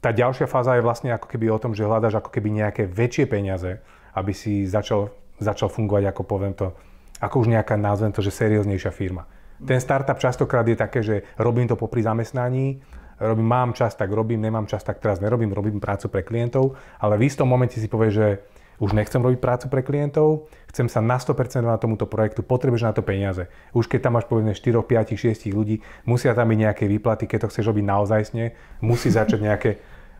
tá 0.00 0.10
ďalšia 0.10 0.48
fáza 0.48 0.80
je 0.80 0.82
vlastne 0.82 1.12
ako 1.12 1.28
keby 1.28 1.52
o 1.52 1.60
tom, 1.60 1.76
že 1.76 1.84
hľadaš 1.84 2.24
ako 2.24 2.32
keby 2.32 2.48
nejaké 2.48 2.88
väčšie 2.88 3.28
peniaze, 3.28 3.84
aby 4.16 4.32
si 4.32 4.64
začal, 4.64 5.12
začal 5.36 5.68
fungovať, 5.68 6.08
ako 6.08 6.22
poviem 6.24 6.56
to, 6.56 6.72
ako 7.20 7.44
už 7.44 7.52
nejaká, 7.52 7.76
nazvem 7.76 8.10
to, 8.10 8.24
že 8.24 8.32
serióznejšia 8.32 8.90
firma. 8.90 9.28
Ten 9.62 9.78
startup 9.78 10.18
častokrát 10.18 10.66
je 10.66 10.74
také, 10.74 11.06
že 11.06 11.22
robím 11.38 11.70
to 11.70 11.78
popri 11.78 12.02
zamestnaní, 12.02 12.82
robím, 13.22 13.46
mám 13.46 13.70
čas, 13.78 13.94
tak 13.94 14.10
robím, 14.10 14.42
nemám 14.42 14.66
čas, 14.66 14.82
tak 14.82 14.98
teraz 14.98 15.22
nerobím, 15.22 15.54
robím 15.54 15.78
prácu 15.78 16.10
pre 16.10 16.26
klientov, 16.26 16.74
ale 16.98 17.14
v 17.14 17.30
istom 17.30 17.46
momente 17.46 17.78
si 17.78 17.86
povie, 17.86 18.10
že 18.10 18.26
už 18.78 18.96
nechcem 18.96 19.20
robiť 19.20 19.38
prácu 19.40 19.66
pre 19.68 19.82
klientov, 19.84 20.48
chcem 20.72 20.88
sa 20.88 21.04
na 21.04 21.20
100% 21.20 21.64
na 21.64 21.76
tomuto 21.76 22.08
projektu, 22.08 22.40
potrebuješ 22.40 22.84
na 22.88 22.92
to 22.96 23.02
peniaze. 23.04 23.50
Už 23.76 23.90
keď 23.90 24.08
tam 24.08 24.16
máš 24.16 24.26
povedzme 24.30 24.56
4, 24.56 24.80
5, 24.80 25.18
6 25.18 25.52
ľudí, 25.52 25.84
musia 26.08 26.32
tam 26.32 26.48
byť 26.48 26.58
nejaké 26.58 26.84
výplaty, 26.88 27.28
keď 27.28 27.46
to 27.46 27.50
chceš 27.52 27.64
robiť 27.68 27.84
naozajstne, 27.84 28.44
musí 28.80 29.08
začať 29.18 29.40
nejaké, 29.42 29.70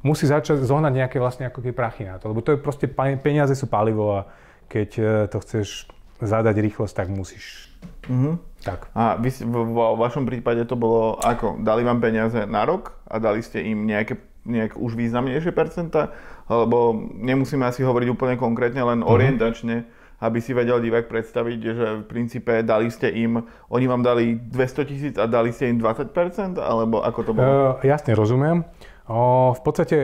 musí 0.04 0.28
začať 0.28 0.62
zohnať 0.64 0.92
nejaké 0.92 1.16
vlastne 1.22 1.48
ako 1.48 1.64
keby 1.64 1.74
prachy 1.74 2.04
na 2.04 2.20
to, 2.20 2.30
lebo 2.30 2.44
to 2.44 2.54
je 2.54 2.58
proste, 2.60 2.86
peniaze 3.22 3.54
sú 3.56 3.70
palivo 3.70 4.20
a 4.20 4.20
keď 4.68 4.88
e, 4.96 5.02
to 5.28 5.36
chceš 5.44 5.90
zadať 6.22 6.56
rýchlosť, 6.62 6.94
tak 6.94 7.08
musíš. 7.10 7.68
Mm-hmm. 8.06 8.34
Tak. 8.62 8.94
A 8.94 9.18
vy, 9.18 9.30
vo 9.50 9.98
vašom 9.98 10.22
prípade 10.22 10.62
to 10.70 10.78
bolo 10.78 11.18
ako? 11.18 11.58
Dali 11.66 11.82
vám 11.82 11.98
peniaze 11.98 12.46
na 12.46 12.62
rok 12.62 12.94
a 13.10 13.18
dali 13.18 13.42
ste 13.42 13.58
im 13.66 13.90
nejaké 13.90 14.22
nejak 14.42 14.78
už 14.78 14.98
významnejšie 14.98 15.54
percenta? 15.54 16.14
Alebo 16.50 16.94
nemusíme 17.18 17.62
asi 17.62 17.86
hovoriť 17.86 18.08
úplne 18.10 18.34
konkrétne, 18.38 18.82
len 18.82 19.00
mm-hmm. 19.00 19.14
orientačne, 19.14 19.76
aby 20.22 20.38
si 20.38 20.54
vedel 20.54 20.78
divák 20.78 21.10
predstaviť, 21.10 21.58
že 21.58 21.86
v 22.02 22.04
princípe 22.06 22.62
dali 22.62 22.90
ste 22.94 23.10
im, 23.10 23.42
oni 23.70 23.86
vám 23.90 24.06
dali 24.06 24.38
200 24.38 24.90
tisíc 24.90 25.14
a 25.18 25.26
dali 25.26 25.50
ste 25.50 25.70
im 25.70 25.82
20%? 25.82 26.14
Alebo 26.62 27.02
ako 27.02 27.20
to 27.26 27.30
bolo? 27.34 27.46
Uh, 27.46 27.82
jasne, 27.82 28.14
rozumiem. 28.14 28.62
Uh, 29.10 29.50
v 29.54 29.60
podstate 29.66 29.96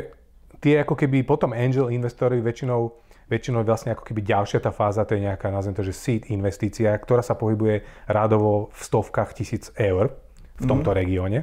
tie 0.58 0.82
ako 0.82 0.98
keby 0.98 1.22
potom 1.22 1.54
angel 1.54 1.90
investori 1.94 2.42
väčšinou 2.42 3.06
väčšinou 3.28 3.60
vlastne 3.60 3.92
ako 3.92 4.08
keby 4.08 4.24
ďalšia 4.24 4.64
tá 4.64 4.72
fáza, 4.72 5.04
to 5.04 5.12
je 5.12 5.28
nejaká, 5.28 5.52
nazvem 5.52 5.76
to, 5.76 5.84
že 5.84 5.92
seed 5.92 6.32
investícia, 6.32 6.96
ktorá 6.96 7.20
sa 7.20 7.36
pohybuje 7.36 7.84
rádovo 8.08 8.72
v 8.72 8.80
stovkách 8.80 9.36
tisíc 9.36 9.68
eur 9.76 10.16
v 10.56 10.64
tomto 10.64 10.90
mm-hmm. 10.90 11.00
regióne. 11.04 11.38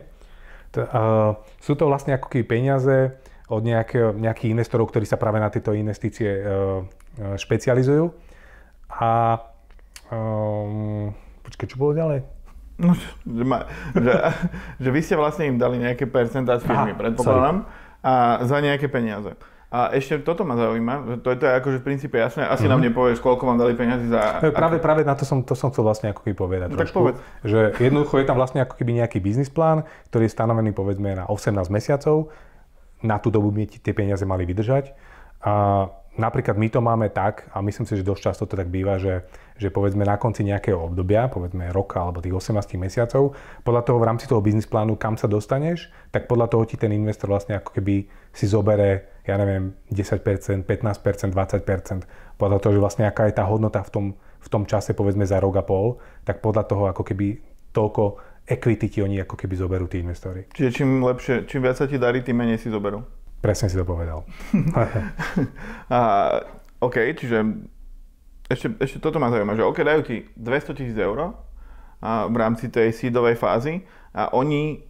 Uh, 0.76 1.40
sú 1.64 1.78
to 1.80 1.88
vlastne 1.88 2.18
ako 2.18 2.28
keby 2.28 2.44
peniaze 2.60 3.16
od 3.50 3.62
nejakého, 3.62 4.18
nejakých 4.18 4.52
investorov, 4.58 4.90
ktorí 4.90 5.06
sa 5.06 5.22
práve 5.22 5.38
na 5.38 5.54
tieto 5.54 5.70
investície 5.74 6.42
uh, 6.42 6.82
špecializujú. 7.38 8.10
A 8.90 9.38
um, 10.10 11.14
počkaj, 11.46 11.68
čo 11.70 11.78
bolo 11.78 11.94
ďalej? 11.94 12.20
No, 12.76 12.92
že, 13.24 13.44
ma, 13.48 13.72
že, 13.96 14.14
že 14.84 14.90
vy 14.92 15.00
ste 15.00 15.16
vlastne 15.16 15.48
im 15.48 15.56
dali 15.56 15.80
nejaké 15.80 16.10
percentá 16.12 16.60
z 16.60 16.68
firmy, 16.68 16.92
predpokladám, 16.92 17.64
a 18.04 18.44
za 18.44 18.58
nejaké 18.60 18.92
peniaze. 18.92 19.32
A 19.76 19.92
ešte 19.92 20.24
toto 20.24 20.48
ma 20.48 20.56
zaujíma, 20.56 20.94
že 21.04 21.16
to 21.20 21.36
je 21.36 21.38
to 21.42 21.46
akože 21.52 21.78
v 21.82 21.86
princípe 21.88 22.16
jasné, 22.16 22.48
asi 22.48 22.64
mm-hmm. 22.64 22.72
nám 22.72 22.82
nepovieš, 22.86 23.20
koľko 23.20 23.44
vám 23.44 23.60
dali 23.60 23.74
peniazy 23.76 24.08
za... 24.08 24.40
Práve, 24.56 24.80
práve 24.80 25.02
na 25.04 25.18
to 25.18 25.28
som, 25.28 25.44
to 25.44 25.52
som 25.52 25.74
chcel 25.74 25.84
vlastne 25.84 26.16
ako 26.16 26.24
keby 26.24 26.36
povedať 26.38 26.68
no, 26.72 26.80
trošku, 26.80 26.96
tak 26.96 27.04
povedz. 27.04 27.20
že 27.44 27.60
jednoducho 27.82 28.16
je 28.22 28.26
tam 28.30 28.38
vlastne 28.40 28.64
ako 28.64 28.78
keby 28.78 29.04
nejaký 29.04 29.20
biznis 29.20 29.52
plán, 29.52 29.84
ktorý 30.14 30.30
je 30.30 30.34
stanovený 30.36 30.72
povedzme 30.72 31.18
na 31.20 31.28
18 31.28 31.68
mesiacov, 31.68 32.32
na 33.06 33.22
tú 33.22 33.30
dobu 33.30 33.54
by 33.54 33.70
tie 33.70 33.94
peniaze 33.94 34.26
mali 34.26 34.44
vydržať. 34.44 34.98
A 35.46 35.86
napríklad 36.18 36.58
my 36.58 36.68
to 36.74 36.82
máme 36.82 37.08
tak, 37.14 37.46
a 37.54 37.62
myslím 37.62 37.86
si, 37.86 38.02
že 38.02 38.08
dosť 38.08 38.22
často 38.22 38.44
to 38.50 38.58
tak 38.58 38.74
býva, 38.74 38.98
že, 38.98 39.30
že 39.62 39.70
povedzme 39.70 40.02
na 40.02 40.18
konci 40.18 40.42
nejakého 40.42 40.90
obdobia, 40.90 41.30
povedzme 41.30 41.70
roka 41.70 42.02
alebo 42.02 42.24
tých 42.26 42.34
18 42.34 42.82
mesiacov, 42.82 43.38
podľa 43.62 43.82
toho 43.86 43.98
v 44.02 44.08
rámci 44.10 44.26
toho 44.26 44.42
biznis 44.42 44.66
plánu, 44.66 44.98
kam 44.98 45.22
sa 45.22 45.30
dostaneš, 45.30 45.94
tak 46.10 46.26
podľa 46.26 46.50
toho 46.50 46.66
ti 46.66 46.82
ten 46.82 46.90
investor 46.90 47.30
vlastne 47.30 47.62
ako 47.62 47.78
keby 47.78 48.10
si 48.34 48.50
zobere 48.50 49.16
ja 49.26 49.42
neviem, 49.42 49.74
10%, 49.90 50.22
15%, 50.70 51.34
20%, 51.34 52.38
podľa 52.38 52.58
toho, 52.62 52.72
že 52.78 52.82
vlastne 52.82 53.04
aká 53.10 53.26
je 53.26 53.34
tá 53.34 53.44
hodnota 53.50 53.82
v 53.82 53.90
tom, 53.90 54.06
v 54.38 54.48
tom 54.54 54.64
čase, 54.70 54.94
povedzme 54.94 55.26
za 55.26 55.42
rok 55.42 55.58
a 55.58 55.66
pol, 55.66 55.98
tak 56.22 56.46
podľa 56.46 56.64
toho 56.70 56.84
ako 56.94 57.02
keby 57.02 57.42
toľko 57.74 58.22
equity 58.46 58.88
ti 58.90 59.00
oni 59.02 59.22
ako 59.22 59.36
keby 59.36 59.56
zoberú 59.58 59.90
tí 59.90 60.00
investori. 60.00 60.46
Čiže 60.54 60.70
čím 60.82 61.02
lepšie, 61.02 61.50
čím 61.50 61.66
viac 61.66 61.82
sa 61.82 61.90
ti 61.90 61.98
darí, 61.98 62.22
tým 62.22 62.38
menej 62.38 62.62
si 62.62 62.70
zoberú. 62.70 63.02
Presne 63.42 63.70
si 63.70 63.78
to 63.78 63.86
povedal. 63.86 64.26
a, 65.94 66.00
OK, 66.82 66.96
čiže 67.18 67.42
ešte, 68.46 68.78
ešte 68.78 68.98
toto 69.02 69.18
ma 69.18 69.34
zaujíma, 69.34 69.58
že 69.58 69.66
OK, 69.66 69.82
dajú 69.82 70.02
ti 70.06 70.30
200 70.38 70.78
tisíc 70.78 70.98
eur 70.98 71.34
v 72.06 72.36
rámci 72.38 72.70
tej 72.70 72.94
seedovej 72.94 73.34
fázy 73.42 73.82
a 74.14 74.30
oni 74.38 74.86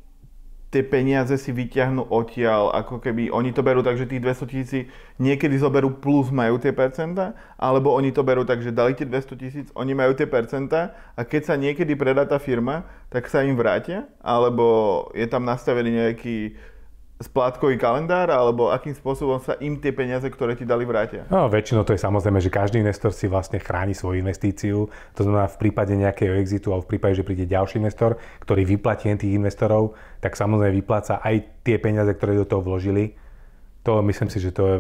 tie 0.76 0.84
peniaze 0.84 1.32
si 1.40 1.56
vyťahnú 1.56 2.12
odtiaľ, 2.12 2.76
ako 2.76 3.00
keby 3.00 3.32
oni 3.32 3.56
to 3.56 3.64
berú 3.64 3.80
tak, 3.80 3.96
že 3.96 4.12
tých 4.12 4.20
200 4.20 4.52
tisíc 4.52 4.84
niekedy 5.16 5.56
zoberú 5.56 5.88
plus 6.04 6.28
majú 6.36 6.60
tie 6.60 6.76
percentá, 6.76 7.32
alebo 7.56 7.96
oni 7.96 8.12
to 8.12 8.28
berú 8.28 8.44
tak, 8.44 8.60
že 8.60 8.76
dali 8.76 8.92
tie 8.92 9.08
200 9.08 9.40
tisíc, 9.40 9.68
oni 9.72 9.96
majú 9.96 10.12
tie 10.12 10.28
percentá 10.28 10.92
a 11.16 11.24
keď 11.24 11.42
sa 11.48 11.56
niekedy 11.56 11.96
predá 11.96 12.28
tá 12.28 12.44
firma, 12.44 12.84
tak 13.08 13.32
sa 13.32 13.48
im 13.48 13.56
vrátia, 13.56 14.12
alebo 14.20 15.08
je 15.16 15.24
tam 15.32 15.48
nastavený 15.48 16.12
nejaký 16.12 16.60
splátkový 17.16 17.80
kalendár, 17.80 18.28
alebo 18.28 18.76
akým 18.76 18.92
spôsobom 18.92 19.40
sa 19.40 19.56
im 19.64 19.80
tie 19.80 19.96
peniaze, 19.96 20.28
ktoré 20.28 20.52
ti 20.60 20.68
dali, 20.68 20.84
vrátia? 20.84 21.24
No, 21.32 21.48
väčšinou 21.48 21.88
to 21.88 21.96
je 21.96 22.04
samozrejme, 22.04 22.44
že 22.44 22.52
každý 22.52 22.84
investor 22.84 23.16
si 23.16 23.32
vlastne 23.32 23.56
chráni 23.56 23.96
svoju 23.96 24.20
investíciu. 24.20 24.92
To 25.16 25.22
znamená, 25.24 25.48
v 25.48 25.58
prípade 25.64 25.96
nejakého 25.96 26.36
exitu 26.36 26.76
alebo 26.76 26.84
v 26.84 27.00
prípade, 27.00 27.16
že 27.16 27.24
príde 27.24 27.48
ďalší 27.48 27.80
investor, 27.80 28.20
ktorý 28.44 28.68
vyplatí 28.68 29.08
tých 29.16 29.32
investorov, 29.32 29.96
tak 30.20 30.36
samozrejme 30.36 30.76
vypláca 30.76 31.24
aj 31.24 31.64
tie 31.64 31.80
peniaze, 31.80 32.12
ktoré 32.12 32.36
do 32.36 32.44
toho 32.44 32.60
vložili. 32.60 33.16
To 33.88 34.04
myslím 34.04 34.28
si, 34.28 34.44
že 34.44 34.52
to 34.52 34.64
je 34.68 34.78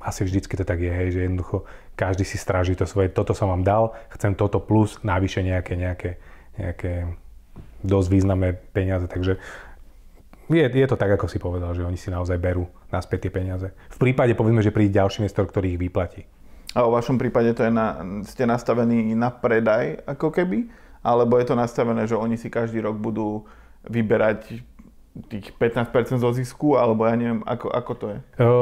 asi 0.00 0.24
vždycky 0.24 0.56
to 0.56 0.64
tak 0.64 0.80
je, 0.80 0.88
hej, 0.90 1.08
že 1.12 1.20
jednoducho 1.28 1.68
každý 1.92 2.24
si 2.24 2.40
stráži 2.40 2.72
to 2.72 2.88
svoje, 2.88 3.12
toto 3.12 3.36
som 3.36 3.52
vám 3.52 3.60
dal, 3.60 3.84
chcem 4.16 4.32
toto 4.32 4.56
plus 4.56 4.96
navyše 5.04 5.44
nejaké, 5.44 5.76
nejaké, 5.76 6.10
nejaké 6.56 6.92
dosť 7.84 8.08
významné 8.08 8.56
peniaze, 8.72 9.04
takže 9.04 9.36
je, 10.56 10.66
je 10.66 10.88
to 10.88 10.98
tak, 10.98 11.14
ako 11.14 11.30
si 11.30 11.38
povedal, 11.38 11.70
že 11.74 11.86
oni 11.86 11.98
si 11.98 12.10
naozaj 12.10 12.38
berú 12.40 12.66
naspäť 12.90 13.28
tie 13.28 13.32
peniaze. 13.32 13.68
V 13.94 13.98
prípade 13.98 14.34
povedzme, 14.34 14.64
že 14.64 14.74
príde 14.74 14.98
ďalší 14.98 15.22
investor, 15.22 15.46
ktorý 15.46 15.76
ich 15.76 15.80
vyplatí. 15.80 16.26
A 16.74 16.86
vo 16.86 16.94
vašom 16.94 17.18
prípade 17.18 17.50
to 17.54 17.66
je 17.66 17.72
na, 17.72 17.98
ste 18.22 18.46
nastavení 18.46 19.14
na 19.18 19.30
predaj 19.34 20.06
ako 20.06 20.30
keby? 20.30 20.70
Alebo 21.02 21.40
je 21.40 21.46
to 21.48 21.56
nastavené, 21.58 22.06
že 22.06 22.14
oni 22.14 22.38
si 22.38 22.52
každý 22.52 22.84
rok 22.84 23.00
budú 23.00 23.48
vyberať 23.88 24.62
tých 25.26 25.50
15% 25.58 26.22
zo 26.22 26.30
zisku, 26.30 26.78
alebo 26.78 27.02
ja 27.02 27.18
neviem, 27.18 27.42
ako, 27.42 27.66
ako 27.72 27.92
to 27.98 28.06
je? 28.14 28.18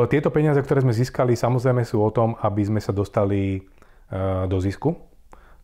Tieto 0.09 0.33
peniaze, 0.33 0.57
ktoré 0.65 0.81
sme 0.81 0.97
získali, 0.97 1.37
samozrejme 1.37 1.85
sú 1.85 2.01
o 2.01 2.09
tom, 2.09 2.41
aby 2.41 2.65
sme 2.65 2.81
sa 2.81 2.95
dostali 2.95 3.69
do 4.49 4.57
zisku. 4.57 4.97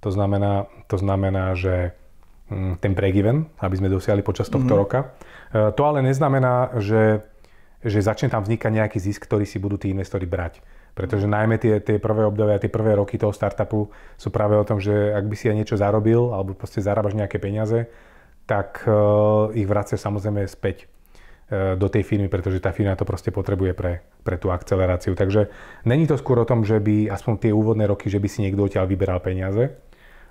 To 0.04 0.12
znamená, 0.12 0.68
to 0.84 1.00
znamená 1.00 1.56
že 1.56 1.96
mm, 2.52 2.84
ten 2.84 2.92
break-even, 2.92 3.48
aby 3.64 3.74
sme 3.80 3.88
dosiahli 3.88 4.20
počas 4.20 4.52
tohto 4.52 4.68
mm-hmm. 4.68 4.82
roka. 4.84 5.16
E, 5.52 5.72
to 5.74 5.82
ale 5.84 6.00
neznamená, 6.00 6.78
že, 6.80 7.24
že 7.84 8.00
začne 8.00 8.32
tam 8.32 8.40
vznikať 8.46 8.70
nejaký 8.70 8.98
zisk, 9.02 9.28
ktorý 9.28 9.44
si 9.44 9.60
budú 9.60 9.76
tí 9.76 9.92
investori 9.92 10.24
brať. 10.24 10.64
Pretože 10.94 11.26
najmä 11.26 11.58
tie, 11.58 11.82
tie 11.82 11.98
prvé 11.98 12.22
obdobia, 12.22 12.62
tie 12.62 12.70
prvé 12.70 12.94
roky 12.94 13.18
toho 13.18 13.34
startupu 13.34 13.90
sú 14.14 14.30
práve 14.30 14.54
o 14.54 14.62
tom, 14.62 14.78
že 14.78 15.10
ak 15.10 15.26
by 15.26 15.34
si 15.34 15.50
aj 15.50 15.56
niečo 15.58 15.74
zarobil, 15.74 16.30
alebo 16.30 16.54
proste 16.54 16.78
zarábaš 16.78 17.18
nejaké 17.18 17.42
peniaze, 17.42 17.90
tak 18.46 18.86
uh, 18.86 19.50
ich 19.58 19.66
vracia 19.66 19.98
samozrejme 19.98 20.46
späť 20.46 20.86
uh, 20.86 21.74
do 21.74 21.90
tej 21.90 22.06
firmy, 22.06 22.30
pretože 22.30 22.62
tá 22.62 22.70
firma 22.70 22.94
to 22.94 23.02
proste 23.02 23.34
potrebuje 23.34 23.74
pre, 23.74 24.06
pre 24.22 24.38
tú 24.38 24.54
akceleráciu. 24.54 25.18
Takže 25.18 25.50
není 25.82 26.06
to 26.06 26.14
skôr 26.14 26.38
o 26.38 26.46
tom, 26.46 26.62
že 26.62 26.78
by 26.78 27.10
aspoň 27.10 27.34
tie 27.42 27.50
úvodné 27.50 27.90
roky, 27.90 28.06
že 28.06 28.22
by 28.22 28.28
si 28.30 28.46
niekto 28.46 28.62
odtiaľ 28.62 28.86
vyberal 28.86 29.18
peniaze. 29.18 29.74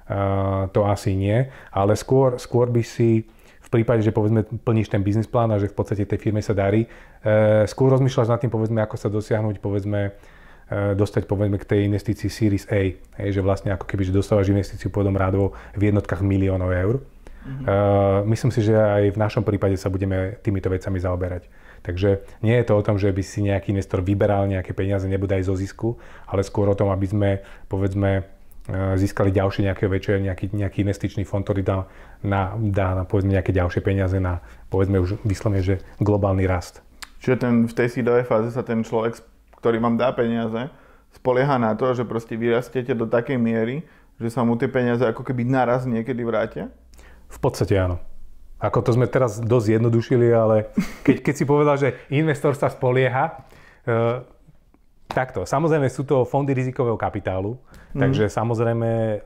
Uh, 0.08 0.72
to 0.72 0.88
asi 0.88 1.12
nie, 1.15 1.51
ale 1.75 2.00
skôr, 2.00 2.39
skôr 2.39 2.72
by 2.72 2.84
si 2.88 3.27
prípade, 3.74 4.06
že 4.06 4.13
povedzme 4.13 4.46
plníš 4.46 4.94
ten 4.94 5.01
biznis 5.01 5.25
plán 5.25 5.50
a 5.50 5.58
že 5.58 5.70
v 5.70 5.75
podstate 5.75 6.06
tej 6.06 6.22
firme 6.22 6.46
sa 6.46 6.53
darí, 6.53 6.86
e, 6.86 7.65
skôr 7.65 7.89
rozmýšľaš 7.89 8.30
nad 8.30 8.39
tým 8.39 8.53
povedzme, 8.53 8.80
ako 8.86 8.96
sa 8.96 9.10
dosiahnuť 9.10 9.58
povedzme 9.58 10.00
e, 10.08 10.12
dostať 10.94 11.25
povedzme 11.25 11.58
k 11.58 11.65
tej 11.65 11.80
investícii 11.89 12.30
Series 12.30 12.70
A, 12.70 12.94
hej, 12.94 13.30
že 13.34 13.42
vlastne 13.42 13.74
ako 13.74 13.89
keby, 13.89 14.06
že 14.06 14.13
dostávaš 14.13 14.53
investíciu 14.53 14.94
pôvodom 14.94 15.18
rádovo 15.18 15.58
v 15.74 15.89
jednotkách 15.89 16.22
miliónov 16.22 16.70
eur. 16.70 16.96
Mm-hmm. 17.44 17.65
Uh, 17.68 18.24
myslím 18.32 18.56
si, 18.56 18.63
že 18.63 18.72
aj 18.72 19.03
v 19.12 19.18
našom 19.20 19.44
prípade 19.44 19.75
sa 19.75 19.92
budeme 19.92 20.39
týmito 20.39 20.72
vecami 20.72 20.96
zaoberať. 20.96 21.51
Takže 21.84 22.39
nie 22.39 22.56
je 22.56 22.63
to 22.63 22.80
o 22.80 22.86
tom, 22.86 22.96
že 22.96 23.12
by 23.12 23.20
si 23.20 23.44
nejaký 23.44 23.75
investor 23.75 24.00
vyberal 24.00 24.48
nejaké 24.48 24.72
peniaze, 24.72 25.03
nebude 25.03 25.36
aj 25.36 25.51
zo 25.51 25.56
zisku, 25.60 26.00
ale 26.24 26.39
skôr 26.48 26.72
o 26.72 26.80
tom, 26.80 26.88
aby 26.88 27.03
sme 27.03 27.30
povedzme 27.68 28.24
získali 28.72 29.36
ďalšie 29.36 29.67
nejaké 29.67 29.91
väčšie, 29.91 30.24
nejaký, 30.24 30.46
nejaký 30.55 30.88
investičný 30.88 31.27
fond, 31.27 31.43
ktorý 31.43 31.62
dá 31.67 31.84
na, 32.24 32.55
dá 32.55 32.96
na 32.96 33.03
povedzme 33.03 33.36
nejaké 33.36 33.51
ďalšie 33.51 33.84
peniaze 33.84 34.15
na 34.24 34.39
povedzme 34.72 35.03
už 35.03 35.20
vyslovene, 35.27 35.60
že 35.60 35.84
globálny 36.00 36.48
rast. 36.48 36.79
Čiže 37.20 37.36
ten, 37.43 37.53
v 37.67 37.74
tej 37.75 37.88
sídovej 38.00 38.24
fáze 38.24 38.55
sa 38.55 38.63
ten 38.63 38.79
človek, 38.84 39.20
ktorý 39.60 39.84
vám 39.84 40.00
dá 40.00 40.15
peniaze, 40.15 40.72
spolieha 41.12 41.60
na 41.60 41.75
to, 41.75 41.91
že 41.91 42.08
proste 42.08 42.39
vyrastiete 42.39 42.96
do 42.96 43.03
takej 43.03 43.36
miery, 43.36 43.84
že 44.20 44.32
sa 44.32 44.48
mu 44.48 44.55
tie 44.55 44.72
peniaze 44.72 45.03
ako 45.03 45.27
keby 45.27 45.43
naraz 45.43 45.84
niekedy 45.84 46.24
vrátia? 46.24 46.72
V 47.27 47.39
podstate 47.43 47.75
áno. 47.75 48.00
Ako 48.63 48.79
to 48.79 48.96
sme 48.96 49.12
teraz 49.12 49.43
dosť 49.43 49.75
jednodušili, 49.75 50.32
ale 50.32 50.72
keď, 51.03 51.15
keď 51.20 51.34
si 51.36 51.43
povedal, 51.43 51.75
že 51.75 52.00
investor 52.08 52.55
sa 52.55 52.72
spolieha, 52.72 53.43
uh, 53.84 54.24
takto. 55.12 55.43
Samozrejme 55.43 55.91
sú 55.91 56.08
to 56.08 56.24
fondy 56.24 56.55
rizikového 56.55 56.96
kapitálu, 56.96 57.60
mm. 57.94 58.02
takže 58.02 58.26
samozrejme 58.30 59.22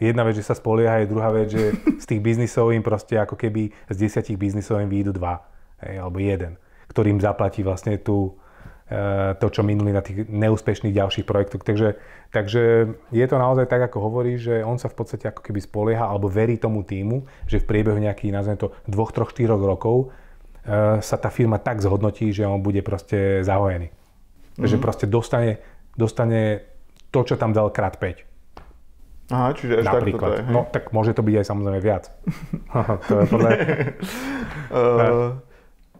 jedna 0.00 0.22
vec, 0.24 0.36
že 0.40 0.44
sa 0.44 0.56
spolieha, 0.56 1.04
je 1.04 1.12
druhá 1.12 1.30
vec, 1.32 1.52
že 1.52 1.72
z 2.02 2.04
tých 2.04 2.20
biznisov 2.20 2.72
im 2.72 2.84
proste 2.84 3.16
ako 3.16 3.36
keby 3.36 3.72
z 3.92 3.96
desiatich 3.96 4.40
biznisov 4.40 4.80
im 4.80 4.90
výjdu 4.90 5.16
dva, 5.16 5.44
hej, 5.84 6.00
alebo 6.00 6.18
jeden, 6.20 6.56
ktorým 6.88 7.20
zaplatí 7.20 7.64
vlastne 7.64 7.96
tú, 8.00 8.36
Eh, 8.86 9.34
to, 9.42 9.50
čo 9.50 9.66
minuli 9.66 9.90
na 9.90 9.98
tých 9.98 10.30
neúspešných 10.30 10.94
ďalších 10.94 11.26
projektoch. 11.26 11.66
Takže, 11.66 11.98
takže 12.30 12.94
je 13.10 13.26
to 13.26 13.34
naozaj 13.34 13.66
tak, 13.66 13.82
ako 13.90 13.98
hovorí, 13.98 14.38
že 14.38 14.62
on 14.62 14.78
sa 14.78 14.86
v 14.86 15.02
podstate 15.02 15.26
ako 15.26 15.42
keby 15.42 15.58
spolieha 15.58 16.06
alebo 16.06 16.30
verí 16.30 16.54
tomu 16.54 16.86
týmu, 16.86 17.26
že 17.50 17.58
v 17.58 17.66
priebehu 17.66 17.98
nejakých, 17.98 18.30
nazveme 18.30 18.62
to, 18.62 18.70
dvoch, 18.86 19.10
troch, 19.10 19.34
štyroch 19.34 19.58
rokov 19.58 20.14
eh, 20.62 21.02
sa 21.02 21.18
tá 21.18 21.34
firma 21.34 21.58
tak 21.58 21.82
zhodnotí, 21.82 22.30
že 22.30 22.46
on 22.46 22.62
bude 22.62 22.78
proste 22.86 23.42
zahojený. 23.42 23.90
Mm-hmm. 23.90 24.70
Že 24.70 24.76
proste 24.78 25.10
dostane, 25.10 25.58
dostane 25.98 26.62
to, 27.16 27.24
čo 27.32 27.40
tam 27.40 27.56
dal 27.56 27.72
krát 27.72 27.96
5. 27.96 29.32
Aha, 29.32 29.56
čiže 29.56 29.82
až 29.82 29.84
Napríklad. 29.88 30.20
tak 30.20 30.20
to 30.20 30.32
je. 30.36 30.52
No, 30.52 30.60
tak 30.68 30.84
môže 30.92 31.10
to 31.16 31.24
byť 31.24 31.34
aj 31.40 31.46
samozrejme 31.48 31.80
viac. 31.80 32.04
to 33.08 33.14
je 33.16 33.26
podľa... 33.32 33.50
uh, 34.76 35.30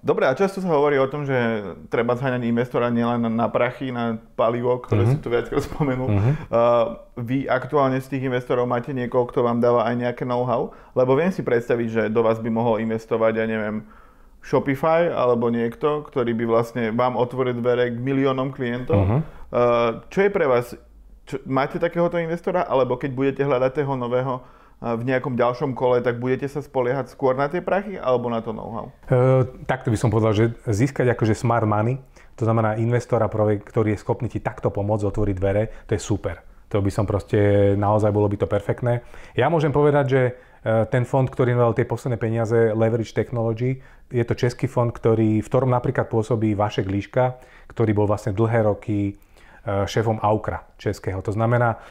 Dobre, 0.07 0.23
a 0.31 0.39
často 0.39 0.63
sa 0.63 0.71
hovorí 0.71 1.03
o 1.03 1.11
tom, 1.11 1.27
že 1.27 1.35
treba 1.91 2.15
zháňať 2.15 2.47
investora 2.47 2.95
nielen 2.95 3.27
na 3.27 3.51
prachy, 3.51 3.91
na 3.91 4.23
palivo, 4.39 4.79
ktoré 4.79 5.03
mm-hmm. 5.03 5.19
si 5.19 5.25
tu 5.25 5.35
viackrát 5.35 5.59
spomenul. 5.67 6.07
Mm-hmm. 6.07 6.35
Uh, 6.47 7.03
vy 7.19 7.51
aktuálne 7.51 7.99
z 7.99 8.15
tých 8.15 8.31
investorov 8.31 8.71
máte 8.71 8.95
niekoho, 8.95 9.27
kto 9.27 9.43
vám 9.43 9.59
dáva 9.59 9.83
aj 9.83 9.99
nejaké 9.99 10.23
know-how? 10.23 10.71
Lebo 10.95 11.19
viem 11.19 11.35
si 11.35 11.43
predstaviť, 11.43 11.89
že 11.91 12.03
do 12.15 12.23
vás 12.23 12.39
by 12.39 12.47
mohol 12.47 12.79
investovať, 12.87 13.43
ja 13.43 13.51
neviem, 13.51 13.83
Shopify 14.47 15.11
alebo 15.11 15.51
niekto, 15.51 16.07
ktorý 16.07 16.39
by 16.39 16.45
vlastne 16.47 16.95
vám 16.95 17.19
otvoril 17.19 17.59
dvere 17.59 17.91
k 17.91 17.99
miliónom 17.99 18.55
klientov. 18.55 18.95
Uh-huh. 19.03 19.21
Uh, 19.51 20.07
čo 20.07 20.23
je 20.23 20.31
pre 20.31 20.47
vás, 20.47 20.79
čo, 21.27 21.43
máte 21.45 21.77
takéhoto 21.83 22.17
investora, 22.17 22.63
alebo 22.65 22.97
keď 22.97 23.11
budete 23.13 23.43
hľadať 23.43 23.71
toho 23.83 23.95
nového, 23.99 24.35
v 24.77 25.03
nejakom 25.09 25.41
ďalšom 25.41 25.73
kole, 25.73 26.05
tak 26.05 26.21
budete 26.21 26.53
sa 26.53 26.61
spoliehať 26.61 27.09
skôr 27.09 27.33
na 27.33 27.49
tie 27.49 27.65
prachy 27.65 27.97
alebo 27.97 28.29
na 28.29 28.45
to 28.45 28.53
know-how? 28.53 28.93
E, 29.09 29.49
takto 29.65 29.89
by 29.89 29.97
som 29.97 30.13
povedal, 30.13 30.37
že 30.37 30.53
získať 30.69 31.17
akože 31.17 31.33
smart 31.33 31.65
money, 31.65 31.97
to 32.37 32.45
znamená 32.45 32.77
investora, 32.77 33.25
ktorý 33.33 33.97
je 33.97 34.03
schopný 34.05 34.29
ti 34.29 34.45
takto 34.45 34.69
pomôcť 34.69 35.09
otvoriť 35.09 35.35
dvere, 35.41 35.63
to 35.89 35.97
je 35.97 36.01
super. 36.03 36.45
To 36.69 36.85
by 36.85 36.93
som 36.93 37.09
proste, 37.09 37.73
naozaj 37.79 38.13
bolo 38.13 38.29
by 38.29 38.37
to 38.37 38.51
perfektné. 38.51 39.01
Ja 39.33 39.49
môžem 39.49 39.73
povedať, 39.73 40.05
že 40.13 40.23
e, 40.29 40.33
ten 40.93 41.09
fond, 41.09 41.25
ktorý 41.25 41.57
dal 41.57 41.73
tie 41.73 41.89
posledné 41.89 42.21
peniaze, 42.21 42.77
Leverage 42.77 43.17
Technology, 43.17 43.81
je 44.13 44.25
to 44.29 44.37
český 44.37 44.69
fond, 44.69 44.93
ktorý, 44.93 45.41
v 45.41 45.49
ktorom 45.49 45.73
napríklad 45.73 46.13
pôsobí 46.13 46.53
Vašek 46.53 46.85
Líška, 46.85 47.41
ktorý 47.73 47.97
bol 47.97 48.05
vlastne 48.05 48.37
dlhé 48.37 48.69
roky 48.69 49.17
šéfom 49.67 50.23
Aukra 50.23 50.63
českého. 50.79 51.19
To 51.23 51.35
znamená, 51.35 51.83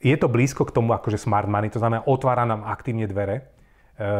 je 0.00 0.16
to 0.16 0.32
blízko 0.32 0.64
k 0.64 0.72
tomu 0.72 0.96
akože 0.96 1.20
smart 1.20 1.44
money, 1.44 1.68
to 1.68 1.82
znamená 1.82 2.06
otvára 2.08 2.48
nám 2.48 2.64
aktívne 2.64 3.04
dvere 3.04 3.36
e, 3.36 3.42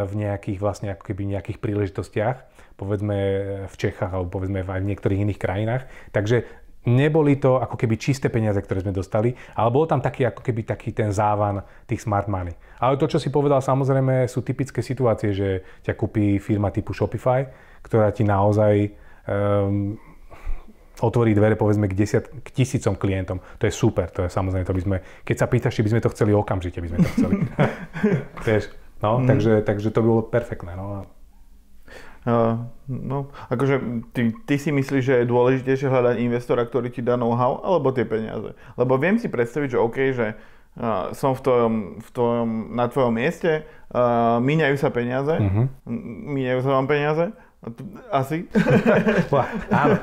v 0.04 0.12
nejakých 0.12 0.58
vlastne 0.60 0.92
ako 0.92 1.08
keby 1.08 1.24
nejakých 1.24 1.58
príležitostiach, 1.58 2.36
povedzme 2.76 3.16
v 3.64 3.74
Čechách 3.74 4.12
alebo 4.12 4.28
povedzme 4.28 4.60
aj 4.60 4.80
v 4.84 4.88
niektorých 4.92 5.22
iných 5.24 5.40
krajinách. 5.40 5.88
Takže 6.12 6.44
neboli 6.84 7.36
to 7.36 7.60
ako 7.60 7.76
keby 7.76 7.96
čisté 7.96 8.32
peniaze, 8.32 8.56
ktoré 8.60 8.84
sme 8.84 8.92
dostali, 8.92 9.36
ale 9.56 9.68
bol 9.72 9.84
tam 9.84 10.00
taký 10.00 10.28
ako 10.28 10.40
keby 10.40 10.64
taký 10.64 10.92
ten 10.92 11.12
závan 11.12 11.64
tých 11.84 12.04
smart 12.04 12.28
money. 12.28 12.52
Ale 12.80 12.96
to, 12.96 13.08
čo 13.08 13.20
si 13.20 13.28
povedal, 13.28 13.60
samozrejme 13.60 14.28
sú 14.28 14.40
typické 14.40 14.80
situácie, 14.80 15.32
že 15.32 15.48
ťa 15.84 15.92
kúpi 15.96 16.40
firma 16.40 16.72
typu 16.72 16.96
Shopify, 16.96 17.44
ktorá 17.84 18.12
ti 18.12 18.24
naozaj 18.24 18.96
um, 19.28 19.96
otvorí 20.98 21.32
dvere 21.32 21.54
povedzme 21.54 21.86
k, 21.86 21.94
desiat, 21.94 22.26
k 22.28 22.48
tisícom 22.50 22.98
klientom. 22.98 23.38
To 23.62 23.64
je 23.64 23.72
super, 23.72 24.10
to 24.10 24.26
je 24.26 24.30
samozrejme, 24.30 24.66
to 24.66 24.76
by 24.76 24.82
sme, 24.82 24.96
keď 25.22 25.36
sa 25.38 25.46
pýtaš, 25.46 25.78
či 25.78 25.82
by 25.86 25.90
sme 25.96 26.00
to 26.02 26.12
chceli, 26.12 26.30
okamžite 26.34 26.78
by 26.82 26.88
sme 26.90 26.98
to 27.00 27.10
chceli. 27.16 27.34
Vieš, 28.46 28.64
no, 29.00 29.10
mm. 29.22 29.26
takže, 29.26 29.52
takže 29.64 29.88
to 29.94 29.98
by 30.04 30.06
bolo 30.06 30.22
perfektné. 30.26 30.72
No. 30.76 31.08
Uh, 32.20 32.68
no, 32.84 33.32
akože 33.48 33.80
ty, 34.12 34.36
ty 34.44 34.60
si 34.60 34.68
myslíš, 34.68 35.02
že 35.02 35.14
je 35.24 35.32
dôležitejšie 35.32 35.88
hľadať 35.88 36.20
investora, 36.20 36.68
ktorý 36.68 36.92
ti 36.92 37.00
dá 37.00 37.16
know-how, 37.16 37.64
alebo 37.64 37.96
tie 37.96 38.04
peniaze? 38.04 38.52
Lebo 38.76 39.00
viem 39.00 39.16
si 39.16 39.32
predstaviť, 39.32 39.72
že 39.72 39.78
OK, 39.80 39.98
že 40.12 40.26
uh, 40.36 41.16
som 41.16 41.32
v 41.32 41.40
tvojom, 41.40 41.74
v 42.04 42.08
tvojom, 42.12 42.48
na 42.76 42.92
tvojom 42.92 43.14
mieste, 43.16 43.64
uh, 43.96 44.36
míňajú 44.36 44.76
sa 44.76 44.92
peniaze, 44.92 45.32
uh-huh. 45.32 45.64
míňajú 46.36 46.60
sa 46.60 46.70
vám 46.76 46.86
peniaze, 46.92 47.24
asi. 48.08 48.48
Áno. 49.68 49.96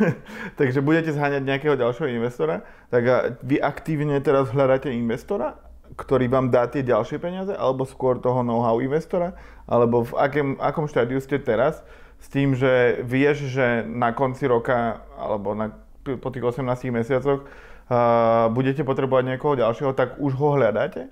Takže 0.58 0.82
budete 0.82 1.14
zháňať 1.14 1.42
nejakého 1.46 1.78
ďalšieho 1.78 2.10
investora, 2.10 2.66
tak 2.90 3.06
vy 3.46 3.62
aktívne 3.62 4.18
teraz 4.18 4.50
hľadáte 4.50 4.90
investora, 4.90 5.54
ktorý 5.94 6.26
vám 6.26 6.50
dá 6.50 6.66
tie 6.66 6.82
ďalšie 6.82 7.22
peniaze, 7.22 7.54
alebo 7.54 7.86
skôr 7.86 8.18
toho 8.18 8.42
know-how 8.42 8.82
investora, 8.82 9.38
alebo 9.70 10.02
v 10.02 10.12
akém, 10.18 10.48
akom 10.58 10.90
štádiu 10.90 11.22
ste 11.22 11.38
teraz 11.38 11.86
s 12.18 12.26
tým, 12.26 12.58
že 12.58 13.00
vieš, 13.06 13.46
že 13.54 13.86
na 13.86 14.10
konci 14.10 14.50
roka, 14.50 15.06
alebo 15.14 15.54
na, 15.54 15.70
po 16.02 16.28
tých 16.34 16.42
18 16.42 16.90
mesiacoch 16.90 17.46
uh, 17.46 18.50
budete 18.50 18.82
potrebovať 18.82 19.36
niekoho 19.36 19.54
ďalšieho, 19.54 19.94
tak 19.94 20.18
už 20.18 20.34
ho 20.34 20.58
hľadáte? 20.58 21.06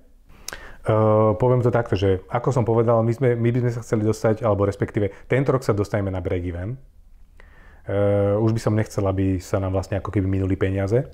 Uh, 0.84 1.32
poviem 1.40 1.64
to 1.64 1.72
takto, 1.72 1.96
že 1.96 2.20
ako 2.28 2.52
som 2.52 2.68
povedal, 2.68 3.00
my, 3.00 3.08
sme, 3.08 3.32
my 3.40 3.48
by 3.48 3.58
sme 3.64 3.72
sa 3.72 3.80
chceli 3.80 4.04
dostať, 4.04 4.44
alebo 4.44 4.68
respektíve 4.68 5.16
tento 5.24 5.48
rok 5.48 5.64
sa 5.64 5.72
dostaneme 5.72 6.12
na 6.12 6.20
break-even. 6.20 6.76
Uh, 7.88 8.36
už 8.44 8.52
by 8.52 8.60
som 8.60 8.76
nechcel, 8.76 9.00
aby 9.08 9.40
sa 9.40 9.56
nám 9.64 9.72
vlastne 9.72 9.96
ako 9.96 10.12
keby 10.12 10.28
minuli 10.28 10.60
peniaze. 10.60 11.08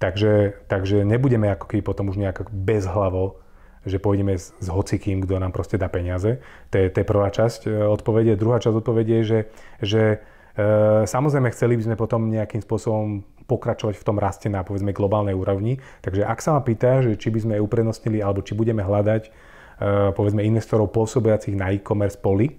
Takže, 0.00 0.64
takže 0.72 1.04
nebudeme 1.04 1.52
ako 1.52 1.68
keby 1.68 1.84
potom 1.84 2.08
už 2.08 2.16
nejak 2.16 2.48
bezhlavo, 2.48 3.44
že 3.84 4.00
pôjdeme 4.00 4.40
s, 4.40 4.56
s 4.56 4.72
hocikým, 4.72 5.20
kto 5.20 5.36
nám 5.36 5.52
proste 5.52 5.76
dá 5.76 5.92
peniaze. 5.92 6.40
To 6.72 6.80
je, 6.80 6.88
to 6.88 7.04
je 7.04 7.06
prvá 7.06 7.28
časť 7.28 7.60
uh, 7.68 7.92
odpovede. 7.92 8.40
Druhá 8.40 8.56
časť 8.56 8.80
odpovede 8.80 9.20
je, 9.20 9.24
že, 9.28 9.40
že 9.84 10.02
uh, 10.56 11.04
samozrejme 11.04 11.52
chceli 11.52 11.76
by 11.76 11.92
sme 11.92 11.96
potom 12.00 12.32
nejakým 12.32 12.64
spôsobom 12.64 13.20
pokračovať 13.44 13.94
v 14.00 14.06
tom 14.06 14.16
raste 14.16 14.48
na 14.48 14.64
povedzme 14.64 14.96
globálnej 14.96 15.36
úrovni. 15.36 15.78
Takže 16.00 16.24
ak 16.24 16.40
sa 16.40 16.56
ma 16.56 16.60
pýta, 16.64 17.04
že 17.04 17.20
či 17.20 17.28
by 17.28 17.38
sme 17.44 17.54
uprednostnili 17.60 18.24
alebo 18.24 18.40
či 18.40 18.56
budeme 18.56 18.80
hľadať 18.80 19.22
uh, 19.28 20.10
povedzme 20.16 20.40
investorov 20.40 20.92
pôsobiacich 20.92 21.52
na 21.52 21.72
e-commerce 21.72 22.16
poli, 22.16 22.56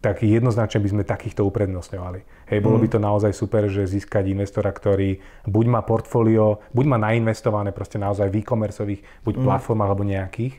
tak 0.00 0.22
jednoznačne 0.22 0.78
by 0.84 0.88
sme 0.92 1.02
takýchto 1.02 1.42
uprednostňovali. 1.42 2.48
Hej, 2.52 2.58
bolo 2.62 2.78
mm. 2.78 2.82
by 2.84 2.88
to 2.94 2.98
naozaj 3.00 3.32
super, 3.32 3.66
že 3.66 3.90
získať 3.90 4.30
investora, 4.30 4.70
ktorý 4.70 5.18
buď 5.48 5.66
má 5.66 5.80
portfólio, 5.82 6.62
buď 6.70 6.84
má 6.86 6.98
nainvestované 7.00 7.74
proste 7.74 7.98
naozaj 7.98 8.30
v 8.30 8.44
e-commerceových, 8.44 9.02
buď 9.24 9.34
mm. 9.34 9.42
platformách 9.42 9.90
alebo 9.90 10.04
nejakých. 10.06 10.54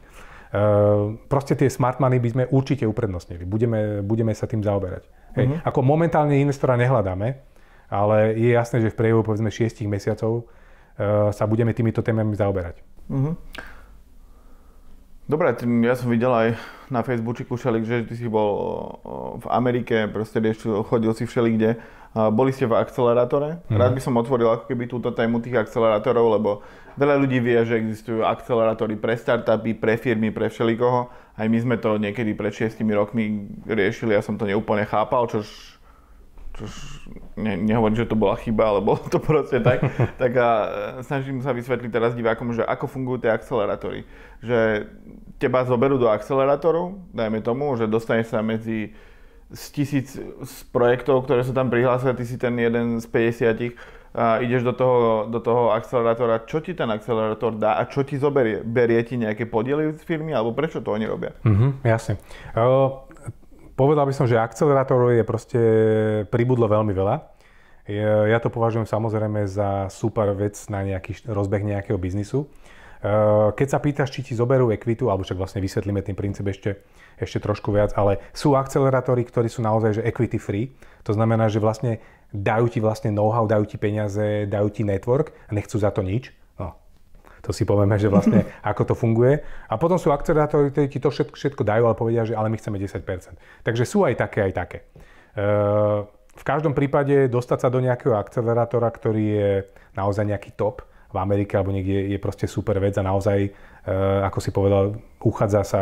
Uh, 0.48 1.16
proste 1.32 1.60
tie 1.60 1.70
smart 1.72 2.00
money 2.00 2.20
by 2.20 2.30
sme 2.34 2.44
určite 2.52 2.84
uprednostnili. 2.88 3.44
Budeme, 3.44 4.04
budeme 4.04 4.32
sa 4.36 4.48
tým 4.48 4.64
zaoberať. 4.64 5.08
Hej. 5.38 5.46
Mm. 5.48 5.56
Ako 5.64 5.80
momentálne 5.86 6.36
investora 6.40 6.76
nehľadáme, 6.76 7.57
ale 7.88 8.36
je 8.36 8.52
jasné, 8.52 8.84
že 8.84 8.92
v 8.92 9.00
priebehu 9.00 9.24
povedzme 9.24 9.52
6 9.52 9.84
mesiacov 9.88 10.44
uh, 10.44 11.32
sa 11.32 11.44
budeme 11.48 11.72
týmito 11.72 12.04
témami 12.04 12.36
zaoberať. 12.36 12.84
Uh-huh. 13.08 13.36
Dobre, 15.28 15.52
ja 15.84 15.96
som 16.00 16.08
videl 16.08 16.32
aj 16.32 16.56
na 16.88 17.04
Facebooku 17.04 17.60
všelik, 17.60 17.84
že 17.84 18.08
ty 18.08 18.16
si 18.16 18.32
bol 18.32 18.56
v 19.44 19.48
Amerike, 19.52 20.08
proste 20.08 20.40
chodil 20.88 21.12
si 21.12 21.28
všelikde. 21.28 21.76
Boli 22.32 22.56
ste 22.56 22.64
v 22.64 22.80
akcelerátore. 22.80 23.60
Mm. 23.68 23.76
Rád 23.76 23.92
by 23.92 24.02
som 24.02 24.16
otvoril 24.16 24.48
ako 24.48 24.72
keby 24.72 24.88
túto 24.88 25.12
tému 25.12 25.44
tých 25.44 25.68
akcelerátorov, 25.68 26.40
lebo 26.40 26.64
veľa 26.96 27.20
ľudí 27.20 27.44
vie, 27.44 27.60
že 27.68 27.76
existujú 27.76 28.24
akcelerátory 28.24 28.96
pre 28.96 29.20
startupy, 29.20 29.76
pre 29.76 30.00
firmy, 30.00 30.32
pre 30.32 30.48
všelikoho. 30.48 31.12
Aj 31.36 31.46
my 31.46 31.60
sme 31.60 31.76
to 31.76 32.00
niekedy 32.00 32.32
pred 32.32 32.56
6 32.56 32.80
rokmi 32.96 33.52
riešili, 33.68 34.16
ja 34.16 34.24
som 34.24 34.40
to 34.40 34.48
neúplne 34.48 34.88
chápal, 34.88 35.28
čož 35.28 35.77
ne, 37.38 37.54
nehovorím, 37.58 37.98
že 37.98 38.10
to 38.10 38.18
bola 38.18 38.36
chyba, 38.38 38.74
ale 38.74 38.80
bolo 38.82 39.02
to 39.06 39.22
proste 39.22 39.62
tak, 39.62 39.82
tak 40.22 40.32
a 40.38 40.50
e, 40.50 40.68
snažím 41.06 41.42
sa 41.42 41.54
vysvetliť 41.54 41.92
teraz 41.94 42.18
divákom, 42.18 42.54
že 42.54 42.66
ako 42.66 42.90
fungujú 42.90 43.28
tie 43.28 43.32
akcelerátory. 43.34 44.08
Že 44.42 44.90
teba 45.38 45.66
zoberú 45.66 46.02
do 46.02 46.10
akcelerátoru, 46.10 46.98
dajme 47.14 47.46
tomu, 47.46 47.74
že 47.78 47.86
dostaneš 47.86 48.34
sa 48.34 48.42
medzi 48.42 48.94
z 49.48 49.64
tisíc 49.72 50.20
z 50.20 50.56
projektov, 50.76 51.24
ktoré 51.24 51.46
sú 51.46 51.56
tam 51.56 51.72
prihlásili, 51.72 52.20
ty 52.20 52.26
si 52.28 52.36
ten 52.36 52.52
jeden 52.60 53.00
z 53.00 53.06
50 53.08 53.80
a 54.18 54.42
ideš 54.42 54.66
do 54.66 54.74
toho, 54.74 55.30
do 55.30 55.38
toho 55.38 55.78
akcelerátora, 55.78 56.50
čo 56.50 56.58
ti 56.58 56.74
ten 56.74 56.90
akcelerátor 56.90 57.54
dá 57.54 57.78
a 57.78 57.86
čo 57.86 58.02
ti 58.02 58.18
zoberie? 58.18 58.66
Berie 58.66 58.98
ti 59.06 59.14
nejaké 59.14 59.46
podiely 59.46 59.94
z 59.94 60.02
firmy, 60.02 60.34
alebo 60.34 60.58
prečo 60.58 60.82
to 60.82 60.90
oni 60.90 61.06
robia? 61.06 61.38
Mhm, 61.46 61.86
jasne. 61.86 62.18
Povedal 63.78 64.10
by 64.10 64.14
som, 64.18 64.26
že 64.26 64.42
akcelerátorov 64.42 65.14
je 65.14 65.22
proste 65.22 65.62
pribudlo 66.34 66.66
veľmi 66.66 66.98
veľa. 66.98 67.16
Ja 68.28 68.42
to 68.42 68.50
považujem 68.50 68.90
samozrejme 68.90 69.46
za 69.46 69.86
super 69.94 70.34
vec 70.34 70.58
na 70.68 70.82
nejaký 70.82 71.30
rozbeh 71.30 71.62
nejakého 71.62 71.96
biznisu. 72.02 72.50
Keď 73.54 73.68
sa 73.70 73.78
pýtaš, 73.78 74.10
či 74.10 74.26
ti 74.26 74.34
zoberú 74.34 74.74
ekvitu, 74.74 75.14
alebo 75.14 75.22
však 75.22 75.38
vlastne 75.38 75.62
vysvetlíme 75.62 76.02
ten 76.02 76.18
princíp 76.18 76.50
ešte, 76.50 76.82
ešte 77.22 77.38
trošku 77.38 77.70
viac, 77.70 77.94
ale 77.94 78.18
sú 78.34 78.58
akcelerátory, 78.58 79.22
ktorí 79.22 79.46
sú 79.46 79.62
naozaj 79.62 80.02
že 80.02 80.06
equity 80.10 80.42
free. 80.42 80.74
To 81.06 81.14
znamená, 81.14 81.46
že 81.46 81.62
vlastne 81.62 82.02
dajú 82.34 82.74
ti 82.74 82.82
vlastne 82.82 83.14
know-how, 83.14 83.46
dajú 83.46 83.70
ti 83.70 83.78
peniaze, 83.78 84.50
dajú 84.50 84.74
ti 84.74 84.82
network 84.82 85.38
a 85.48 85.54
nechcú 85.54 85.78
za 85.78 85.94
to 85.94 86.02
nič. 86.02 86.34
To 87.48 87.56
si 87.56 87.64
povieme, 87.64 87.96
že 87.96 88.12
vlastne 88.12 88.44
ako 88.76 88.92
to 88.92 88.94
funguje. 88.94 89.40
A 89.72 89.80
potom 89.80 89.96
sú 89.96 90.12
akcelerátory, 90.12 90.76
ktorí 90.76 90.88
ti 90.92 91.00
to 91.00 91.08
všetko, 91.08 91.36
všetko 91.40 91.64
dajú, 91.64 91.84
ale 91.88 91.96
povedia, 91.96 92.28
že 92.28 92.36
ale 92.36 92.52
my 92.52 92.60
chceme 92.60 92.76
10%. 92.76 93.02
Takže 93.64 93.84
sú 93.88 94.04
aj 94.04 94.20
také, 94.20 94.52
aj 94.52 94.54
také. 94.54 94.80
V 96.38 96.44
každom 96.46 96.78
prípade 96.78 97.32
dostať 97.32 97.60
sa 97.66 97.70
do 97.72 97.82
nejakého 97.82 98.14
akcelerátora, 98.14 98.92
ktorý 98.92 99.24
je 99.26 99.52
naozaj 99.98 100.28
nejaký 100.28 100.54
top 100.54 100.86
v 101.08 101.18
Amerike 101.18 101.56
alebo 101.56 101.72
niekde 101.72 102.14
je 102.14 102.20
proste 102.20 102.46
super 102.46 102.78
vec 102.84 102.94
a 103.00 103.04
naozaj, 103.06 103.48
ako 104.28 104.40
si 104.44 104.52
povedal, 104.52 105.00
uchádza 105.24 105.64
sa 105.64 105.82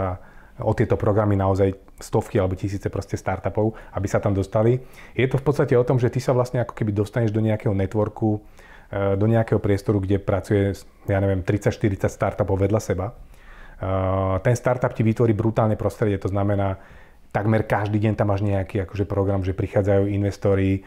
o 0.62 0.72
tieto 0.72 0.96
programy 0.96 1.36
naozaj 1.36 1.76
stovky 2.00 2.40
alebo 2.40 2.56
tisíce 2.56 2.88
proste 2.88 3.20
startupov, 3.20 3.76
aby 3.92 4.08
sa 4.08 4.24
tam 4.24 4.32
dostali. 4.32 4.80
Je 5.12 5.28
to 5.28 5.36
v 5.36 5.44
podstate 5.44 5.76
o 5.76 5.84
tom, 5.84 6.00
že 6.00 6.08
ty 6.08 6.24
sa 6.24 6.32
vlastne 6.32 6.64
ako 6.64 6.72
keby 6.72 6.96
dostaneš 6.96 7.36
do 7.36 7.44
nejakého 7.44 7.76
networku, 7.76 8.40
do 9.20 9.26
nejakého 9.28 9.60
priestoru, 9.60 10.00
kde 10.00 10.22
pracuje, 10.22 10.72
ja 11.10 11.20
neviem, 11.20 11.44
30-40 11.44 12.08
startupov 12.08 12.62
vedľa 12.64 12.82
seba. 12.82 13.12
E, 13.12 13.14
ten 14.40 14.56
startup 14.56 14.96
ti 14.96 15.04
vytvorí 15.04 15.36
brutálne 15.36 15.76
prostredie, 15.76 16.16
to 16.16 16.32
znamená, 16.32 16.80
takmer 17.36 17.68
každý 17.68 18.00
deň 18.00 18.14
tam 18.16 18.32
máš 18.32 18.46
nejaký 18.46 18.88
akože 18.88 19.04
program, 19.04 19.44
že 19.44 19.52
prichádzajú 19.52 20.08
investori, 20.08 20.80
e, 20.80 20.82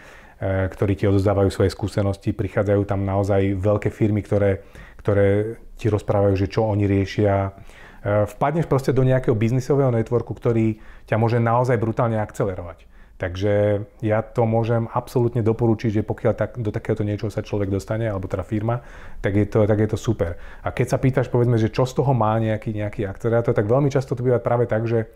ktorí 0.72 0.96
ti 0.96 1.04
odozdávajú 1.04 1.52
svoje 1.52 1.70
skúsenosti, 1.72 2.32
prichádzajú 2.32 2.82
tam 2.88 3.04
naozaj 3.04 3.54
veľké 3.60 3.92
firmy, 3.92 4.24
ktoré, 4.24 4.64
ktoré 5.04 5.60
ti 5.76 5.92
rozprávajú, 5.92 6.34
že 6.34 6.48
čo 6.48 6.64
oni 6.64 6.88
riešia, 6.88 7.52
Eh, 7.98 8.24
vpadneš 8.30 8.70
proste 8.70 8.94
do 8.94 9.02
nejakého 9.02 9.34
biznisového 9.34 9.90
networku, 9.90 10.30
ktorý 10.30 10.78
ťa 11.10 11.18
môže 11.18 11.42
naozaj 11.42 11.82
brutálne 11.82 12.22
akcelerovať. 12.22 12.86
Takže 13.18 13.82
ja 13.98 14.22
to 14.22 14.46
môžem 14.46 14.86
absolútne 14.94 15.42
doporučiť, 15.42 15.90
že 15.90 16.02
pokiaľ 16.06 16.32
tak, 16.38 16.50
do 16.54 16.70
takéhoto 16.70 17.02
niečoho 17.02 17.34
sa 17.34 17.42
človek 17.42 17.66
dostane, 17.66 18.06
alebo 18.06 18.30
teda 18.30 18.46
firma, 18.46 18.86
tak 19.18 19.34
je, 19.34 19.46
to, 19.50 19.66
tak 19.66 19.78
je 19.82 19.88
to 19.90 19.98
super. 19.98 20.38
A 20.62 20.70
keď 20.70 20.86
sa 20.94 21.02
pýtaš, 21.02 21.26
povedzme, 21.26 21.58
že 21.58 21.74
čo 21.74 21.82
z 21.82 21.98
toho 21.98 22.14
má 22.14 22.38
nejaký, 22.38 22.70
nejaký 22.70 23.10
akcelerátor, 23.10 23.58
tak 23.58 23.66
veľmi 23.66 23.90
často 23.90 24.14
to 24.14 24.22
býva 24.22 24.38
práve 24.38 24.70
tak, 24.70 24.86
že, 24.86 25.10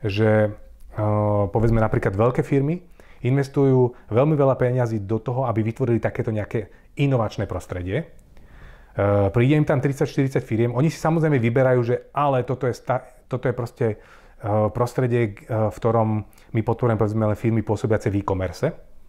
že 0.00 0.48
uh, 0.48 1.44
povedzme 1.52 1.76
napríklad 1.76 2.16
veľké 2.16 2.40
firmy 2.40 2.88
investujú 3.20 3.94
veľmi 4.08 4.32
veľa 4.32 4.56
peňazí 4.56 5.04
do 5.04 5.20
toho, 5.20 5.44
aby 5.44 5.60
vytvorili 5.60 6.00
takéto 6.00 6.32
nejaké 6.32 6.72
inovačné 6.96 7.44
prostredie, 7.44 8.16
Eh, 8.92 9.30
príde 9.32 9.56
im 9.56 9.64
tam 9.64 9.80
30-40 9.80 10.44
firiem, 10.44 10.76
oni 10.76 10.92
si 10.92 11.00
samozrejme 11.00 11.40
vyberajú, 11.40 11.80
že 11.80 12.12
ale 12.12 12.44
toto 12.44 12.68
je, 12.68 12.76
toto 13.24 13.48
je 13.48 13.54
proste 13.56 13.86
eh, 13.96 14.68
prostredie, 14.68 15.48
v 15.48 15.76
ktorom 15.80 16.28
my 16.52 16.60
podporujeme 16.60 17.00
povedzme 17.00 17.24
len 17.28 17.38
firmy 17.38 17.60
pôsobiace 17.64 18.08
v 18.12 18.20
e-commerce, 18.20 18.68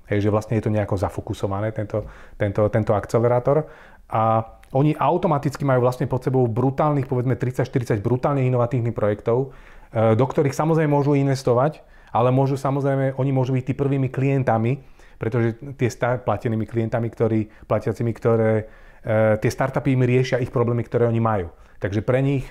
hej, 0.10 0.19
že 0.19 0.29
vlastne 0.32 0.60
je 0.60 0.63
to 0.67 0.71
nejako 0.73 0.95
zafokusované, 0.99 1.71
tento, 1.71 2.08
tento, 2.36 2.67
tento 2.67 2.91
akcelerátor. 2.95 3.67
A 4.12 4.43
oni 4.73 4.97
automaticky 4.97 5.63
majú 5.63 5.86
vlastne 5.86 6.10
pod 6.10 6.25
sebou 6.25 6.47
brutálnych, 6.49 7.06
povedzme 7.06 7.38
30-40 7.38 8.01
brutálne 8.01 8.41
inovatívnych 8.43 8.95
projektov, 8.95 9.53
do 9.93 10.25
ktorých 10.25 10.58
samozrejme 10.58 10.89
môžu 10.89 11.13
investovať, 11.13 11.86
ale 12.10 12.34
môžu 12.34 12.58
samozrejme, 12.58 13.13
oni 13.21 13.32
môžu 13.32 13.53
byť 13.53 13.63
tí 13.69 13.73
prvými 13.77 14.10
klientami, 14.10 14.82
pretože 15.21 15.62
tie 15.77 15.89
star, 15.93 16.25
platenými 16.25 16.65
klientami, 16.65 17.08
ktorí, 17.13 17.69
platiacimi, 17.69 18.12
ktoré 18.17 18.65
Eh, 19.03 19.36
tie 19.36 19.51
startupy 19.51 19.91
im 19.91 20.08
riešia 20.08 20.39
ich 20.39 20.47
problémy, 20.47 20.79
ktoré 20.88 21.03
oni 21.12 21.19
majú. 21.19 21.51
Takže 21.84 21.99
pre 22.08 22.23
nich 22.23 22.47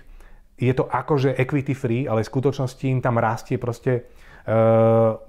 je 0.60 0.76
to 0.76 0.84
akože 0.84 1.32
equity 1.40 1.72
free, 1.72 2.04
ale 2.04 2.20
v 2.20 2.28
skutočnosti 2.28 2.84
im 2.84 3.00
tam 3.00 3.16
rastie 3.16 3.56
proste 3.56 4.04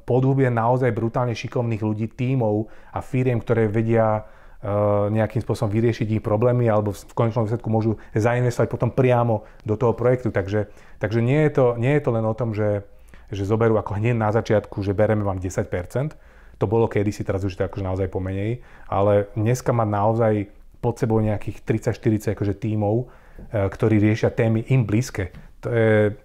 podhubie 0.09 0.49
naozaj 0.49 0.89
brutálne 0.89 1.37
šikovných 1.37 1.85
ľudí, 1.85 2.09
tímov 2.09 2.65
a 2.89 2.99
firiem, 3.05 3.37
ktoré 3.37 3.69
vedia 3.69 4.25
uh, 4.25 4.43
nejakým 5.11 5.43
spôsobom 5.43 5.69
vyriešiť 5.69 6.07
ich 6.17 6.23
problémy 6.23 6.65
alebo 6.71 6.95
v 6.95 7.13
konečnom 7.13 7.43
výsledku 7.43 7.67
môžu 7.67 7.99
zainvestovať 8.15 8.71
potom 8.71 8.89
priamo 8.89 9.43
do 9.67 9.75
toho 9.75 9.91
projektu. 9.91 10.31
Takže, 10.31 10.71
takže 10.97 11.19
nie, 11.19 11.45
je 11.45 11.51
to, 11.51 11.65
nie 11.75 11.93
je 11.99 12.01
to 12.01 12.09
len 12.15 12.25
o 12.25 12.33
tom, 12.33 12.55
že, 12.55 12.87
že 13.27 13.43
zoberú 13.43 13.75
ako 13.75 13.99
hneď 13.99 14.15
na 14.15 14.31
začiatku, 14.31 14.79
že 14.81 14.95
bereme 14.95 15.21
vám 15.21 15.37
10%, 15.37 15.67
to 16.57 16.65
bolo 16.65 16.87
kedysi, 16.87 17.27
teraz 17.27 17.43
už 17.43 17.59
to 17.59 17.67
akože 17.67 17.83
naozaj 17.83 18.07
pomenej, 18.07 18.63
ale 18.87 19.27
dneska 19.35 19.75
má 19.75 19.83
naozaj 19.83 20.47
pod 20.79 20.95
sebou 20.95 21.19
nejakých 21.19 21.63
30-40 21.91 22.35
akože 22.39 22.53
tímov, 22.55 22.95
e, 23.03 23.05
ktorí 23.67 23.99
riešia 23.99 24.31
témy 24.31 24.67
im 24.71 24.87
blízke. 24.87 25.35
To 25.63 25.71
je 25.71 26.15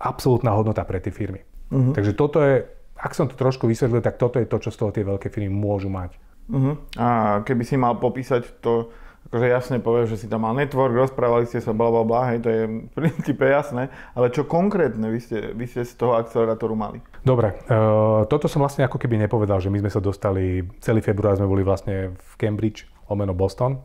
absolútna 0.00 0.56
hodnota 0.56 0.84
pre 0.88 1.04
tie 1.04 1.12
firmy. 1.12 1.44
Uh-huh. 1.68 1.92
Takže 1.92 2.12
toto 2.16 2.40
je, 2.40 2.64
ak 2.96 3.12
som 3.12 3.28
to 3.28 3.36
trošku 3.36 3.68
vysvetlil, 3.68 4.00
tak 4.00 4.16
toto 4.16 4.40
je 4.40 4.48
to, 4.48 4.56
čo 4.58 4.70
z 4.72 4.78
toho 4.80 4.90
tie 4.90 5.04
veľké 5.04 5.28
firmy 5.28 5.52
môžu 5.52 5.92
mať. 5.92 6.16
Uh-huh. 6.48 6.80
A 6.96 7.40
keby 7.44 7.62
si 7.64 7.76
mal 7.76 8.00
popísať 8.00 8.64
to, 8.64 8.88
akože 9.28 9.46
jasne 9.52 9.76
povieš, 9.76 10.16
že 10.16 10.20
si 10.24 10.26
tam 10.32 10.48
mal 10.48 10.56
network, 10.56 10.96
rozprávali 10.96 11.44
ste 11.44 11.60
sa, 11.60 11.76
bla 11.76 11.92
bla 11.92 12.00
bla, 12.00 12.32
hej, 12.32 12.40
to 12.40 12.48
je 12.48 12.62
v 12.64 12.92
princípe 12.96 13.44
jasné, 13.44 13.92
ale 14.16 14.32
čo 14.32 14.48
konkrétne 14.48 15.12
vy 15.12 15.20
ste, 15.20 15.52
vy 15.52 15.68
ste 15.68 15.84
z 15.84 15.92
toho 16.00 16.16
akcelerátoru 16.16 16.72
mali? 16.72 17.04
Dobre, 17.20 17.60
uh, 17.68 18.24
toto 18.24 18.48
som 18.48 18.64
vlastne 18.64 18.88
ako 18.88 18.96
keby 18.96 19.20
nepovedal, 19.28 19.60
že 19.60 19.68
my 19.68 19.84
sme 19.84 19.92
sa 19.92 20.00
dostali, 20.00 20.64
celý 20.80 21.04
február 21.04 21.36
sme 21.36 21.44
boli 21.44 21.60
vlastne 21.60 22.16
v 22.16 22.32
Cambridge, 22.40 22.88
omeno 23.12 23.36
Boston. 23.36 23.84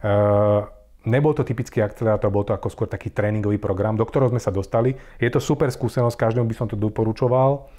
Uh, 0.00 0.64
nebol 1.08 1.32
to 1.32 1.46
typický 1.46 1.80
akcelerátor, 1.80 2.28
bol 2.28 2.44
to 2.44 2.52
ako 2.52 2.68
skôr 2.68 2.88
taký 2.88 3.08
tréningový 3.08 3.56
program, 3.56 3.96
do 3.96 4.04
ktorého 4.04 4.28
sme 4.28 4.42
sa 4.42 4.52
dostali. 4.52 4.92
Je 5.16 5.30
to 5.32 5.40
super 5.40 5.72
skúsenosť, 5.72 6.16
každému 6.16 6.44
by 6.44 6.56
som 6.56 6.68
to 6.68 6.76
doporučoval. 6.76 7.70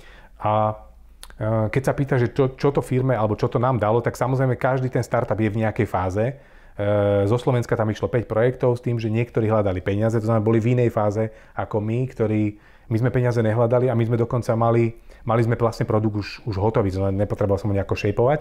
A 0.41 0.73
uh, 0.73 1.67
keď 1.69 1.83
sa 1.85 1.93
pýta, 1.93 2.15
že 2.17 2.33
čo, 2.33 2.57
čo 2.57 2.73
to 2.73 2.81
firme 2.81 3.13
alebo 3.13 3.37
čo 3.37 3.45
to 3.45 3.61
nám 3.61 3.77
dalo, 3.77 4.01
tak 4.01 4.17
samozrejme 4.17 4.57
každý 4.57 4.89
ten 4.89 5.05
startup 5.05 5.37
je 5.37 5.53
v 5.53 5.61
nejakej 5.61 5.85
fáze. 5.85 6.25
Uh, 6.73 7.29
zo 7.29 7.37
Slovenska 7.37 7.77
tam 7.77 7.93
išlo 7.93 8.09
5 8.09 8.25
projektov 8.25 8.73
s 8.73 8.81
tým, 8.81 8.97
že 8.97 9.13
niektorí 9.13 9.45
hľadali 9.45 9.85
peniaze, 9.85 10.17
to 10.17 10.25
znamená 10.25 10.41
boli 10.41 10.57
v 10.57 10.73
inej 10.73 10.89
fáze 10.89 11.29
ako 11.53 11.77
my, 11.77 12.09
ktorí 12.09 12.57
my 12.89 12.97
sme 12.97 13.13
peniaze 13.13 13.39
nehľadali 13.39 13.87
a 13.87 13.95
my 13.95 14.03
sme 14.03 14.17
dokonca 14.19 14.51
mali, 14.57 14.97
mali 15.23 15.41
sme 15.45 15.55
vlastne 15.55 15.85
produkt 15.85 16.17
už, 16.17 16.29
už 16.49 16.55
hotový, 16.57 16.91
nepotreboval 17.13 17.61
som 17.61 17.69
ho 17.69 17.77
nejako 17.77 17.95
šejpovať. 17.95 18.39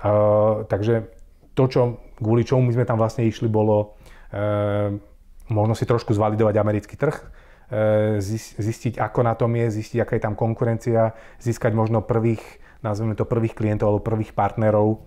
Uh, 0.00 0.68
takže 0.68 1.20
to, 1.54 1.64
čo, 1.66 1.80
kvôli 2.16 2.46
čomu 2.46 2.70
my 2.70 2.72
sme 2.72 2.88
tam 2.88 2.96
vlastne 2.96 3.26
išli, 3.26 3.50
bolo 3.50 3.76
e, 3.82 3.99
možno 5.50 5.74
si 5.74 5.84
trošku 5.84 6.14
zvalidovať 6.14 6.54
americký 6.62 6.94
trh, 6.94 7.16
e, 7.18 7.24
zistiť, 8.58 9.02
ako 9.02 9.20
na 9.26 9.34
tom 9.34 9.50
je, 9.58 9.66
zistiť, 9.82 9.98
aká 10.00 10.12
je 10.16 10.24
tam 10.24 10.34
konkurencia, 10.38 11.12
získať 11.42 11.74
možno 11.74 12.06
prvých, 12.06 12.42
nazveme 12.86 13.18
to 13.18 13.26
prvých 13.26 13.58
klientov 13.58 13.90
alebo 13.90 14.06
prvých 14.06 14.32
partnerov. 14.32 14.88
E, 14.94 14.98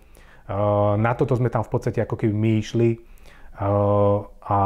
na 1.00 1.12
toto 1.16 1.40
sme 1.40 1.48
tam 1.48 1.64
v 1.64 1.72
podstate 1.72 2.04
ako 2.04 2.20
keby 2.20 2.34
my 2.36 2.52
išli 2.60 2.90
a 3.54 4.60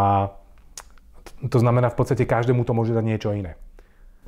to 1.52 1.58
znamená 1.60 1.92
v 1.92 1.98
podstate 2.00 2.24
každému 2.24 2.64
to 2.64 2.72
môže 2.72 2.96
dať 2.96 3.04
niečo 3.04 3.36
iné. 3.36 3.60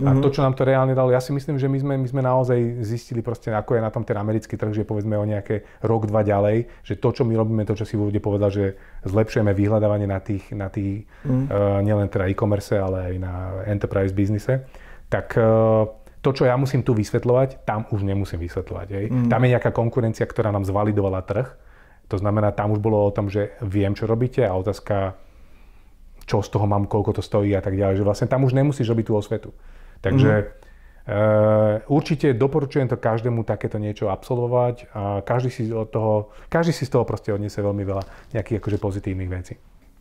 A 0.07 0.15
to, 0.23 0.31
čo 0.31 0.39
nám 0.39 0.55
to 0.55 0.63
reálne 0.63 0.95
dalo, 0.95 1.11
ja 1.11 1.19
si 1.19 1.35
myslím, 1.35 1.59
že 1.59 1.67
my 1.67 1.79
sme, 1.79 1.93
my 1.99 2.07
sme 2.07 2.21
naozaj 2.23 2.83
zistili 2.87 3.19
proste, 3.19 3.51
ako 3.51 3.75
je 3.75 3.81
na 3.83 3.91
tom 3.91 4.07
ten 4.07 4.15
americký 4.15 4.55
trh, 4.55 4.71
že 4.71 4.87
povedzme 4.87 5.19
o 5.19 5.25
nejaké 5.27 5.67
rok, 5.83 6.07
dva 6.07 6.23
ďalej, 6.23 6.71
že 6.87 6.95
to, 6.95 7.11
čo 7.11 7.27
my 7.27 7.35
robíme, 7.35 7.67
to, 7.67 7.75
čo 7.75 7.83
si 7.83 7.99
ľudia 7.99 8.23
povedal, 8.23 8.47
že 8.47 8.79
zlepšujeme 9.03 9.51
vyhľadávanie 9.51 10.07
na 10.07 10.23
tých, 10.23 10.47
na 10.55 10.71
tých 10.71 11.03
mm. 11.27 11.51
uh, 11.51 11.83
nielen 11.83 12.07
teda 12.07 12.31
e-commerce, 12.31 12.79
ale 12.79 13.11
aj 13.11 13.15
na 13.19 13.33
enterprise 13.67 14.15
biznise, 14.15 14.63
tak 15.11 15.35
uh, 15.35 15.83
to, 16.19 16.29
čo 16.35 16.43
ja 16.47 16.55
musím 16.59 16.83
tu 16.83 16.91
vysvetľovať, 16.95 17.63
tam 17.63 17.87
už 17.91 18.03
nemusím 18.03 18.43
vysvetľovať. 18.43 18.87
Hej. 18.91 19.05
Mm. 19.11 19.27
Tam 19.31 19.39
je 19.43 19.51
nejaká 19.55 19.71
konkurencia, 19.71 20.27
ktorá 20.27 20.51
nám 20.51 20.67
zvalidovala 20.67 21.23
trh. 21.23 21.47
To 22.11 22.17
znamená, 22.19 22.51
tam 22.51 22.75
už 22.75 22.79
bolo 22.83 22.99
o 23.03 23.11
tom, 23.13 23.31
že 23.31 23.55
viem, 23.63 23.95
čo 23.95 24.09
robíte 24.09 24.43
a 24.43 24.51
otázka, 24.57 25.15
čo 26.27 26.43
z 26.43 26.49
toho 26.51 26.67
mám, 26.67 26.85
koľko 26.85 27.19
to 27.19 27.23
stojí 27.23 27.55
a 27.55 27.61
tak 27.63 27.77
ďalej. 27.77 28.01
Že 28.01 28.07
vlastne 28.07 28.27
tam 28.27 28.43
už 28.43 28.51
nemusíš 28.51 28.89
robiť 28.91 29.05
tú 29.07 29.13
osvetu. 29.15 29.49
Takže 29.99 30.31
mm. 30.31 30.47
uh, 30.47 31.91
určite 31.91 32.31
doporučujem 32.31 32.87
to 32.87 32.95
každému 32.95 33.43
takéto 33.43 33.75
niečo 33.75 34.07
absolvovať 34.07 34.91
a 34.95 35.01
každý 35.23 35.49
si, 35.51 35.63
od 35.71 35.91
toho, 35.91 36.13
každý 36.47 36.71
si 36.71 36.87
z 36.87 36.91
toho 36.95 37.03
proste 37.03 37.35
odniesie 37.35 37.59
veľmi 37.59 37.83
veľa 37.83 38.03
nejakých 38.35 38.63
akože 38.63 38.77
pozitívnych 38.79 39.31
vecí. 39.31 39.59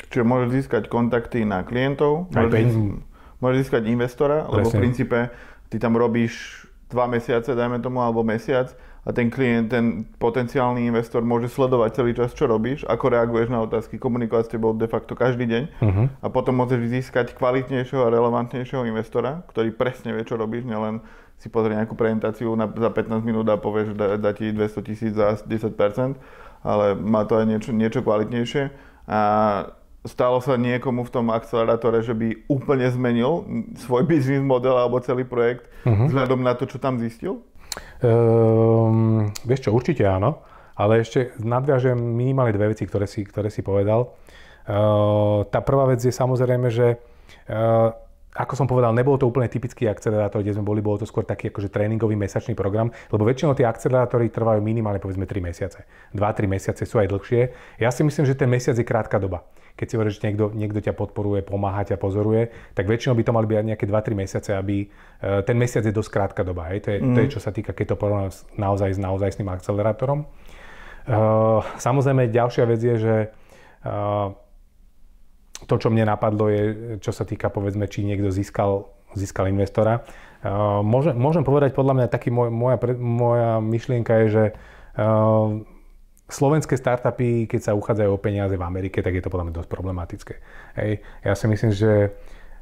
Čiže 0.09 0.25
môžeš 0.25 0.49
získať 0.55 0.83
kontakty 0.87 1.43
na 1.43 1.67
klientov, 1.67 2.31
môžeš, 2.31 2.51
získať, 2.55 3.39
môžeš 3.43 3.59
získať 3.67 3.83
investora, 3.91 4.47
Presne. 4.47 4.55
lebo 4.55 4.67
v 4.71 4.79
princípe 4.79 5.19
ty 5.69 5.77
tam 5.77 5.99
robíš 5.99 6.65
dva 6.89 7.05
mesiace, 7.11 7.53
dajme 7.53 7.83
tomu, 7.85 8.01
alebo 8.01 8.25
mesiac 8.25 8.73
a 9.09 9.11
ten 9.17 9.33
klient, 9.33 9.73
ten 9.73 10.05
potenciálny 10.21 10.85
investor 10.85 11.25
môže 11.25 11.49
sledovať 11.49 11.91
celý 11.97 12.13
čas, 12.13 12.37
čo 12.37 12.45
robíš, 12.45 12.85
ako 12.85 13.09
reaguješ 13.09 13.49
na 13.49 13.65
otázky, 13.65 13.97
komunikovať 13.97 14.45
s 14.45 14.53
tebou 14.53 14.77
de 14.77 14.85
facto 14.85 15.17
každý 15.17 15.49
deň 15.49 15.63
uh-huh. 15.81 16.07
a 16.21 16.27
potom 16.29 16.61
môžeš 16.61 16.93
získať 16.93 17.33
kvalitnejšieho 17.33 18.05
a 18.05 18.13
relevantnejšieho 18.13 18.85
investora, 18.85 19.49
ktorý 19.49 19.73
presne 19.73 20.13
vie, 20.13 20.29
čo 20.29 20.37
robíš, 20.37 20.69
nielen 20.69 21.01
si 21.41 21.49
pozrie 21.49 21.73
nejakú 21.73 21.97
prezentáciu 21.97 22.53
na, 22.53 22.69
za 22.69 22.91
15 22.93 23.25
minút 23.25 23.49
a 23.49 23.57
povie, 23.57 23.89
že 23.89 23.95
dá, 23.97 24.21
dá 24.21 24.37
ti 24.37 24.53
200 24.53 24.85
tisíc 24.85 25.13
za 25.17 25.41
10%, 25.41 25.73
ale 26.61 26.93
má 26.93 27.25
to 27.25 27.41
aj 27.41 27.47
niečo, 27.49 27.71
niečo 27.73 28.05
kvalitnejšie. 28.05 28.75
A 29.09 29.21
stalo 30.05 30.43
sa 30.45 30.61
niekomu 30.61 31.07
v 31.07 31.15
tom 31.15 31.33
akcelerátore, 31.33 32.05
že 32.05 32.13
by 32.13 32.45
úplne 32.51 32.91
zmenil 32.91 33.47
svoj 33.81 34.05
biznis 34.05 34.45
model 34.45 34.77
alebo 34.77 35.01
celý 35.01 35.25
projekt 35.25 35.71
uh-huh. 35.89 36.11
vzhľadom 36.11 36.45
na 36.45 36.53
to, 36.59 36.69
čo 36.69 36.77
tam 36.77 37.01
zistil? 37.01 37.41
Um, 38.03 39.31
vieš 39.43 39.69
čo, 39.69 39.71
určite 39.75 40.07
áno, 40.07 40.43
ale 40.79 41.03
ešte 41.03 41.35
nadviažem 41.43 41.99
minimálne 41.99 42.55
dve 42.55 42.73
veci, 42.73 42.87
ktoré 42.87 43.11
si, 43.11 43.27
ktoré 43.27 43.51
si 43.51 43.67
povedal. 43.67 44.15
Uh, 44.69 45.49
tá 45.49 45.65
prvá 45.65 45.89
vec 45.89 46.05
je 46.05 46.13
samozrejme, 46.13 46.69
že 46.69 47.01
uh, 47.49 47.91
ako 48.39 48.55
som 48.55 48.71
povedal, 48.71 48.95
nebol 48.95 49.19
to 49.19 49.27
úplne 49.27 49.51
typický 49.51 49.91
akcelerátor, 49.91 50.47
kde 50.47 50.55
sme 50.55 50.63
boli, 50.63 50.79
bolo 50.79 51.03
to 51.03 51.11
skôr 51.11 51.27
taký 51.27 51.51
akože 51.51 51.75
tréningový 51.75 52.15
mesačný 52.15 52.55
program, 52.55 52.95
lebo 53.11 53.27
väčšinou 53.27 53.59
tie 53.59 53.67
akcelerátory 53.67 54.31
trvajú 54.31 54.63
minimálne 54.63 55.03
povedzme 55.03 55.27
3 55.27 55.43
mesiace. 55.43 55.83
2-3 56.15 56.47
mesiace 56.47 56.87
sú 56.87 57.03
aj 57.03 57.11
dlhšie. 57.11 57.41
Ja 57.83 57.91
si 57.91 58.07
myslím, 58.07 58.31
že 58.31 58.39
ten 58.39 58.47
mesiac 58.47 58.79
je 58.79 58.87
krátka 58.87 59.19
doba. 59.19 59.43
Keď 59.79 59.87
si 59.87 59.95
hovoríš, 59.95 60.19
že 60.19 60.27
niekto, 60.27 60.51
niekto 60.51 60.83
ťa 60.83 60.99
podporuje, 60.99 61.47
pomáha 61.47 61.87
ťa, 61.87 62.03
pozoruje, 62.03 62.51
tak 62.75 62.91
väčšinou 62.91 63.15
by 63.15 63.23
to 63.23 63.31
mali 63.31 63.47
byť 63.47 63.67
nejaké 63.71 63.87
2-3 63.87 64.19
mesiace, 64.19 64.51
aby 64.59 64.83
e, 64.83 64.87
ten 65.47 65.55
mesiac 65.55 65.87
je 65.87 65.95
dosť 65.95 66.11
krátka 66.11 66.43
doba. 66.43 66.67
Hej? 66.75 66.83
To, 66.83 66.89
je, 66.91 66.99
mm. 66.99 67.15
to 67.15 67.19
je, 67.23 67.27
mhm. 67.31 67.35
čo 67.39 67.41
sa 67.41 67.55
týka, 67.55 67.71
keď 67.71 67.95
to 67.95 67.97
porovnám 67.97 68.35
naozaj 68.59 68.91
s 68.91 68.99
naozaj 68.99 69.31
s 69.31 69.39
tým 69.39 69.47
akcelerátorom. 69.47 70.27
Uh, 71.09 71.65
samozrejme, 71.81 72.29
ďalšia 72.29 72.69
vec 72.69 72.81
je, 72.85 72.97
že 73.01 73.17
uh, 73.89 74.37
to, 75.65 75.75
čo 75.81 75.89
mne 75.89 76.05
napadlo, 76.05 76.53
je, 76.53 76.63
čo 77.01 77.17
sa 77.17 77.25
týka, 77.25 77.49
povedzme, 77.49 77.89
či 77.89 78.05
niekto 78.05 78.29
získal, 78.29 78.93
získal 79.17 79.49
investora. 79.49 80.05
Uh, 80.45 80.85
môžem, 80.85 81.17
môžem 81.17 81.49
povedať, 81.49 81.73
podľa 81.73 81.97
mňa, 81.97 82.13
taký 82.13 82.29
môj, 82.29 82.53
moja, 82.53 82.77
moja 83.01 83.51
myšlienka 83.65 84.13
je, 84.21 84.27
že 84.29 84.45
uh, 85.01 85.65
slovenské 86.29 86.77
startupy, 86.77 87.49
keď 87.49 87.73
sa 87.73 87.77
uchádzajú 87.77 88.11
o 88.13 88.21
peniaze 88.21 88.55
v 88.55 88.65
Amerike, 88.65 89.01
tak 89.01 89.17
je 89.17 89.23
to 89.25 89.33
podľa 89.33 89.49
mňa 89.49 89.57
dosť 89.65 89.71
problematické. 89.73 90.35
Hej. 90.77 91.01
Ja 91.25 91.33
si 91.33 91.49
myslím, 91.49 91.73
že 91.73 92.13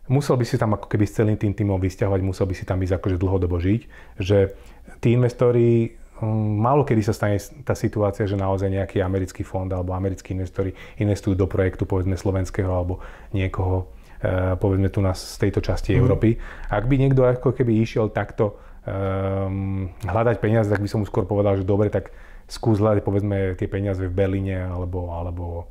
musel 0.06 0.38
by 0.38 0.44
si 0.46 0.56
tam 0.56 0.78
ako 0.78 0.86
keby 0.86 1.04
s 1.04 1.18
celým 1.18 1.36
tým 1.36 1.52
týmom 1.52 1.82
vysťahovať, 1.82 2.20
musel 2.22 2.46
by 2.46 2.54
si 2.54 2.62
tam 2.62 2.78
ísť 2.78 2.94
akože 2.96 3.16
dlhodobo 3.18 3.58
žiť, 3.58 3.80
že 4.22 4.54
tí 5.02 5.12
investori 5.12 5.98
Hm, 6.16 6.64
málo 6.64 6.80
kedy 6.88 7.04
sa 7.04 7.12
stane 7.12 7.36
tá 7.60 7.76
situácia, 7.76 8.24
že 8.24 8.40
naozaj 8.40 8.72
nejaký 8.72 9.04
americký 9.04 9.44
fond 9.44 9.68
alebo 9.68 9.92
americkí 9.92 10.32
investori 10.32 10.72
investujú 10.96 11.36
do 11.36 11.44
projektu 11.44 11.84
povedzme 11.84 12.16
slovenského 12.16 12.72
alebo 12.72 13.04
niekoho 13.36 13.92
eh, 14.24 14.56
povedzme 14.56 14.88
tu 14.88 15.04
nás 15.04 15.20
z 15.20 15.36
tejto 15.44 15.60
časti 15.60 15.92
mm. 15.92 15.98
Európy. 16.00 16.40
Ak 16.72 16.88
by 16.88 16.94
niekto 16.96 17.20
ako 17.20 17.52
keby 17.52 17.84
išiel 17.84 18.08
takto 18.08 18.56
um, 18.88 19.92
hľadať 20.08 20.40
peniaze, 20.40 20.72
tak 20.72 20.80
by 20.80 20.88
som 20.88 21.04
mu 21.04 21.06
skôr 21.06 21.28
povedal, 21.28 21.60
že 21.60 21.68
dobre, 21.68 21.92
tak 21.92 22.08
skús 22.46 22.78
hľadať 22.78 23.02
povedzme 23.02 23.58
tie 23.58 23.66
peniaze 23.66 24.06
v 24.06 24.14
Berlíne 24.14 24.70
alebo, 24.70 25.10
alebo 25.10 25.66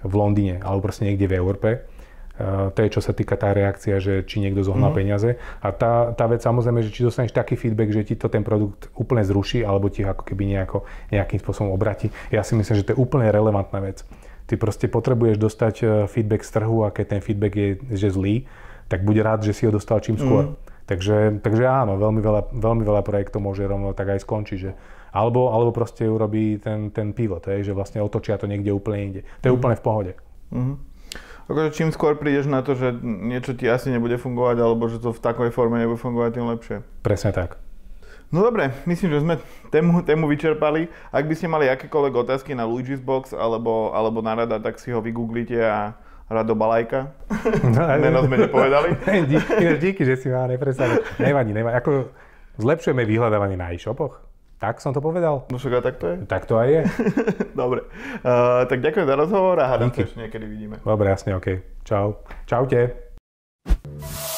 v 0.00 0.14
Londýne 0.14 0.62
alebo 0.62 0.86
proste 0.86 1.06
niekde 1.06 1.26
v 1.26 1.38
Európe 1.38 1.68
to 2.74 2.78
je, 2.82 2.98
čo 2.98 2.98
sa 2.98 3.14
týka 3.14 3.38
tá 3.38 3.54
reakcia, 3.54 4.02
že 4.02 4.26
či 4.26 4.42
niekto 4.42 4.66
zohnal 4.66 4.90
mm. 4.90 4.98
peniaze. 4.98 5.38
A 5.62 5.70
tá, 5.70 6.10
tá 6.18 6.26
vec 6.26 6.42
samozrejme, 6.42 6.82
že 6.82 6.90
či 6.90 7.06
dostaneš 7.06 7.30
taký 7.30 7.54
feedback, 7.54 7.94
že 7.94 8.02
ti 8.02 8.14
to 8.18 8.26
ten 8.26 8.42
produkt 8.42 8.90
úplne 8.98 9.22
zruší, 9.22 9.62
alebo 9.62 9.86
ti 9.86 10.02
ako 10.02 10.26
keby 10.26 10.50
nejako, 10.50 10.82
nejakým 11.14 11.38
spôsobom 11.38 11.70
obratí. 11.70 12.10
Ja 12.34 12.42
si 12.42 12.58
myslím, 12.58 12.74
že 12.74 12.86
to 12.90 12.92
je 12.94 12.98
úplne 12.98 13.30
relevantná 13.30 13.78
vec. 13.78 14.02
Ty 14.50 14.58
proste 14.58 14.90
potrebuješ 14.90 15.38
dostať 15.38 15.74
e, 15.78 15.84
feedback 16.10 16.42
z 16.42 16.50
trhu 16.58 16.82
a 16.82 16.90
keď 16.90 17.16
ten 17.16 17.20
feedback 17.22 17.54
je 17.54 17.68
že 17.94 18.10
zlý, 18.10 18.50
tak 18.90 19.06
buď 19.06 19.16
rád, 19.22 19.40
že 19.46 19.54
si 19.54 19.70
ho 19.70 19.72
dostal 19.72 20.02
čím 20.02 20.18
skôr. 20.18 20.50
Mm. 20.50 20.54
Takže, 20.90 21.16
takže 21.38 21.64
áno, 21.64 21.96
veľmi 21.96 22.18
veľa, 22.18 22.42
veľmi 22.50 22.82
veľa 22.82 23.02
projektov 23.06 23.46
môže 23.46 23.62
rovno 23.62 23.94
tak 23.94 24.10
aj 24.10 24.26
skončiť. 24.26 24.58
Že, 24.58 24.70
alebo, 25.14 25.54
alebo 25.54 25.70
proste 25.70 26.10
urobí 26.10 26.58
ten, 26.58 26.90
ten 26.90 27.14
pivot, 27.14 27.46
že 27.46 27.70
vlastne 27.70 28.02
otočia 28.02 28.34
to 28.34 28.50
niekde 28.50 28.74
úplne 28.74 28.98
inde. 28.98 29.20
To 29.40 29.44
je 29.48 29.52
mm. 29.54 29.58
úplne 29.62 29.76
v 29.78 29.84
pohode. 29.86 30.12
Mm. 30.50 30.76
Akože 31.44 31.70
čím 31.76 31.88
skôr 31.94 32.18
prídeš 32.18 32.50
na 32.50 32.64
to, 32.64 32.74
že 32.74 32.90
niečo 33.04 33.54
ti 33.54 33.68
asi 33.68 33.92
nebude 33.92 34.16
fungovať, 34.16 34.56
alebo 34.58 34.90
že 34.90 34.98
to 34.98 35.12
v 35.14 35.20
takej 35.22 35.54
forme 35.54 35.76
nebude 35.76 36.00
fungovať, 36.00 36.30
tým 36.34 36.46
lepšie. 36.50 36.76
Presne 37.04 37.30
tak. 37.36 37.60
No 38.32 38.42
dobre, 38.42 38.74
myslím, 38.88 39.14
že 39.14 39.22
sme 39.22 39.34
tému, 39.70 40.02
tému 40.02 40.24
vyčerpali. 40.26 40.90
Ak 41.12 41.28
by 41.28 41.34
ste 41.36 41.46
mali 41.46 41.70
akékoľvek 41.70 42.14
otázky 42.26 42.56
na 42.56 42.66
Luigi's 42.66 42.98
Box 42.98 43.30
alebo, 43.36 43.94
alebo 43.94 44.24
na 44.24 44.34
rada, 44.34 44.56
tak 44.58 44.80
si 44.80 44.90
ho 44.90 44.98
vygooglite 44.98 45.60
a 45.60 45.94
Rado 46.24 46.56
Balajka. 46.56 47.12
No, 47.60 47.84
Meno 48.02 48.24
sme 48.24 48.48
nepovedali. 48.48 48.96
díky, 49.30 49.76
díky, 49.76 50.02
že 50.08 50.16
si 50.16 50.32
ma 50.32 50.48
nepredstavil. 50.48 51.04
Nevadí, 51.20 51.52
nevadí. 51.52 51.76
Ako 51.76 52.08
zlepšujeme 52.56 53.04
vyhľadávanie 53.04 53.60
na 53.60 53.76
e-shopoch? 53.76 54.23
Tak 54.58 54.80
som 54.80 54.94
to 54.94 55.02
povedal? 55.02 55.44
No 55.50 55.58
však 55.58 55.82
tak 55.82 55.96
to 56.00 56.06
je. 56.08 56.16
Tak 56.24 56.46
to 56.46 56.56
aj 56.56 56.68
je. 56.70 56.82
Dobre. 57.60 57.84
Uh, 58.24 58.64
tak 58.70 58.80
ďakujem 58.80 59.06
za 59.06 59.16
rozhovor 59.18 59.60
a 59.60 59.68
hádam 59.68 59.92
sa 59.92 60.06
ešte 60.06 60.18
niekedy 60.18 60.46
vidíme. 60.46 60.76
Dobre, 60.80 61.10
jasne, 61.10 61.36
OK. 61.36 61.60
Čau. 61.84 62.22
Čaute. 62.46 64.33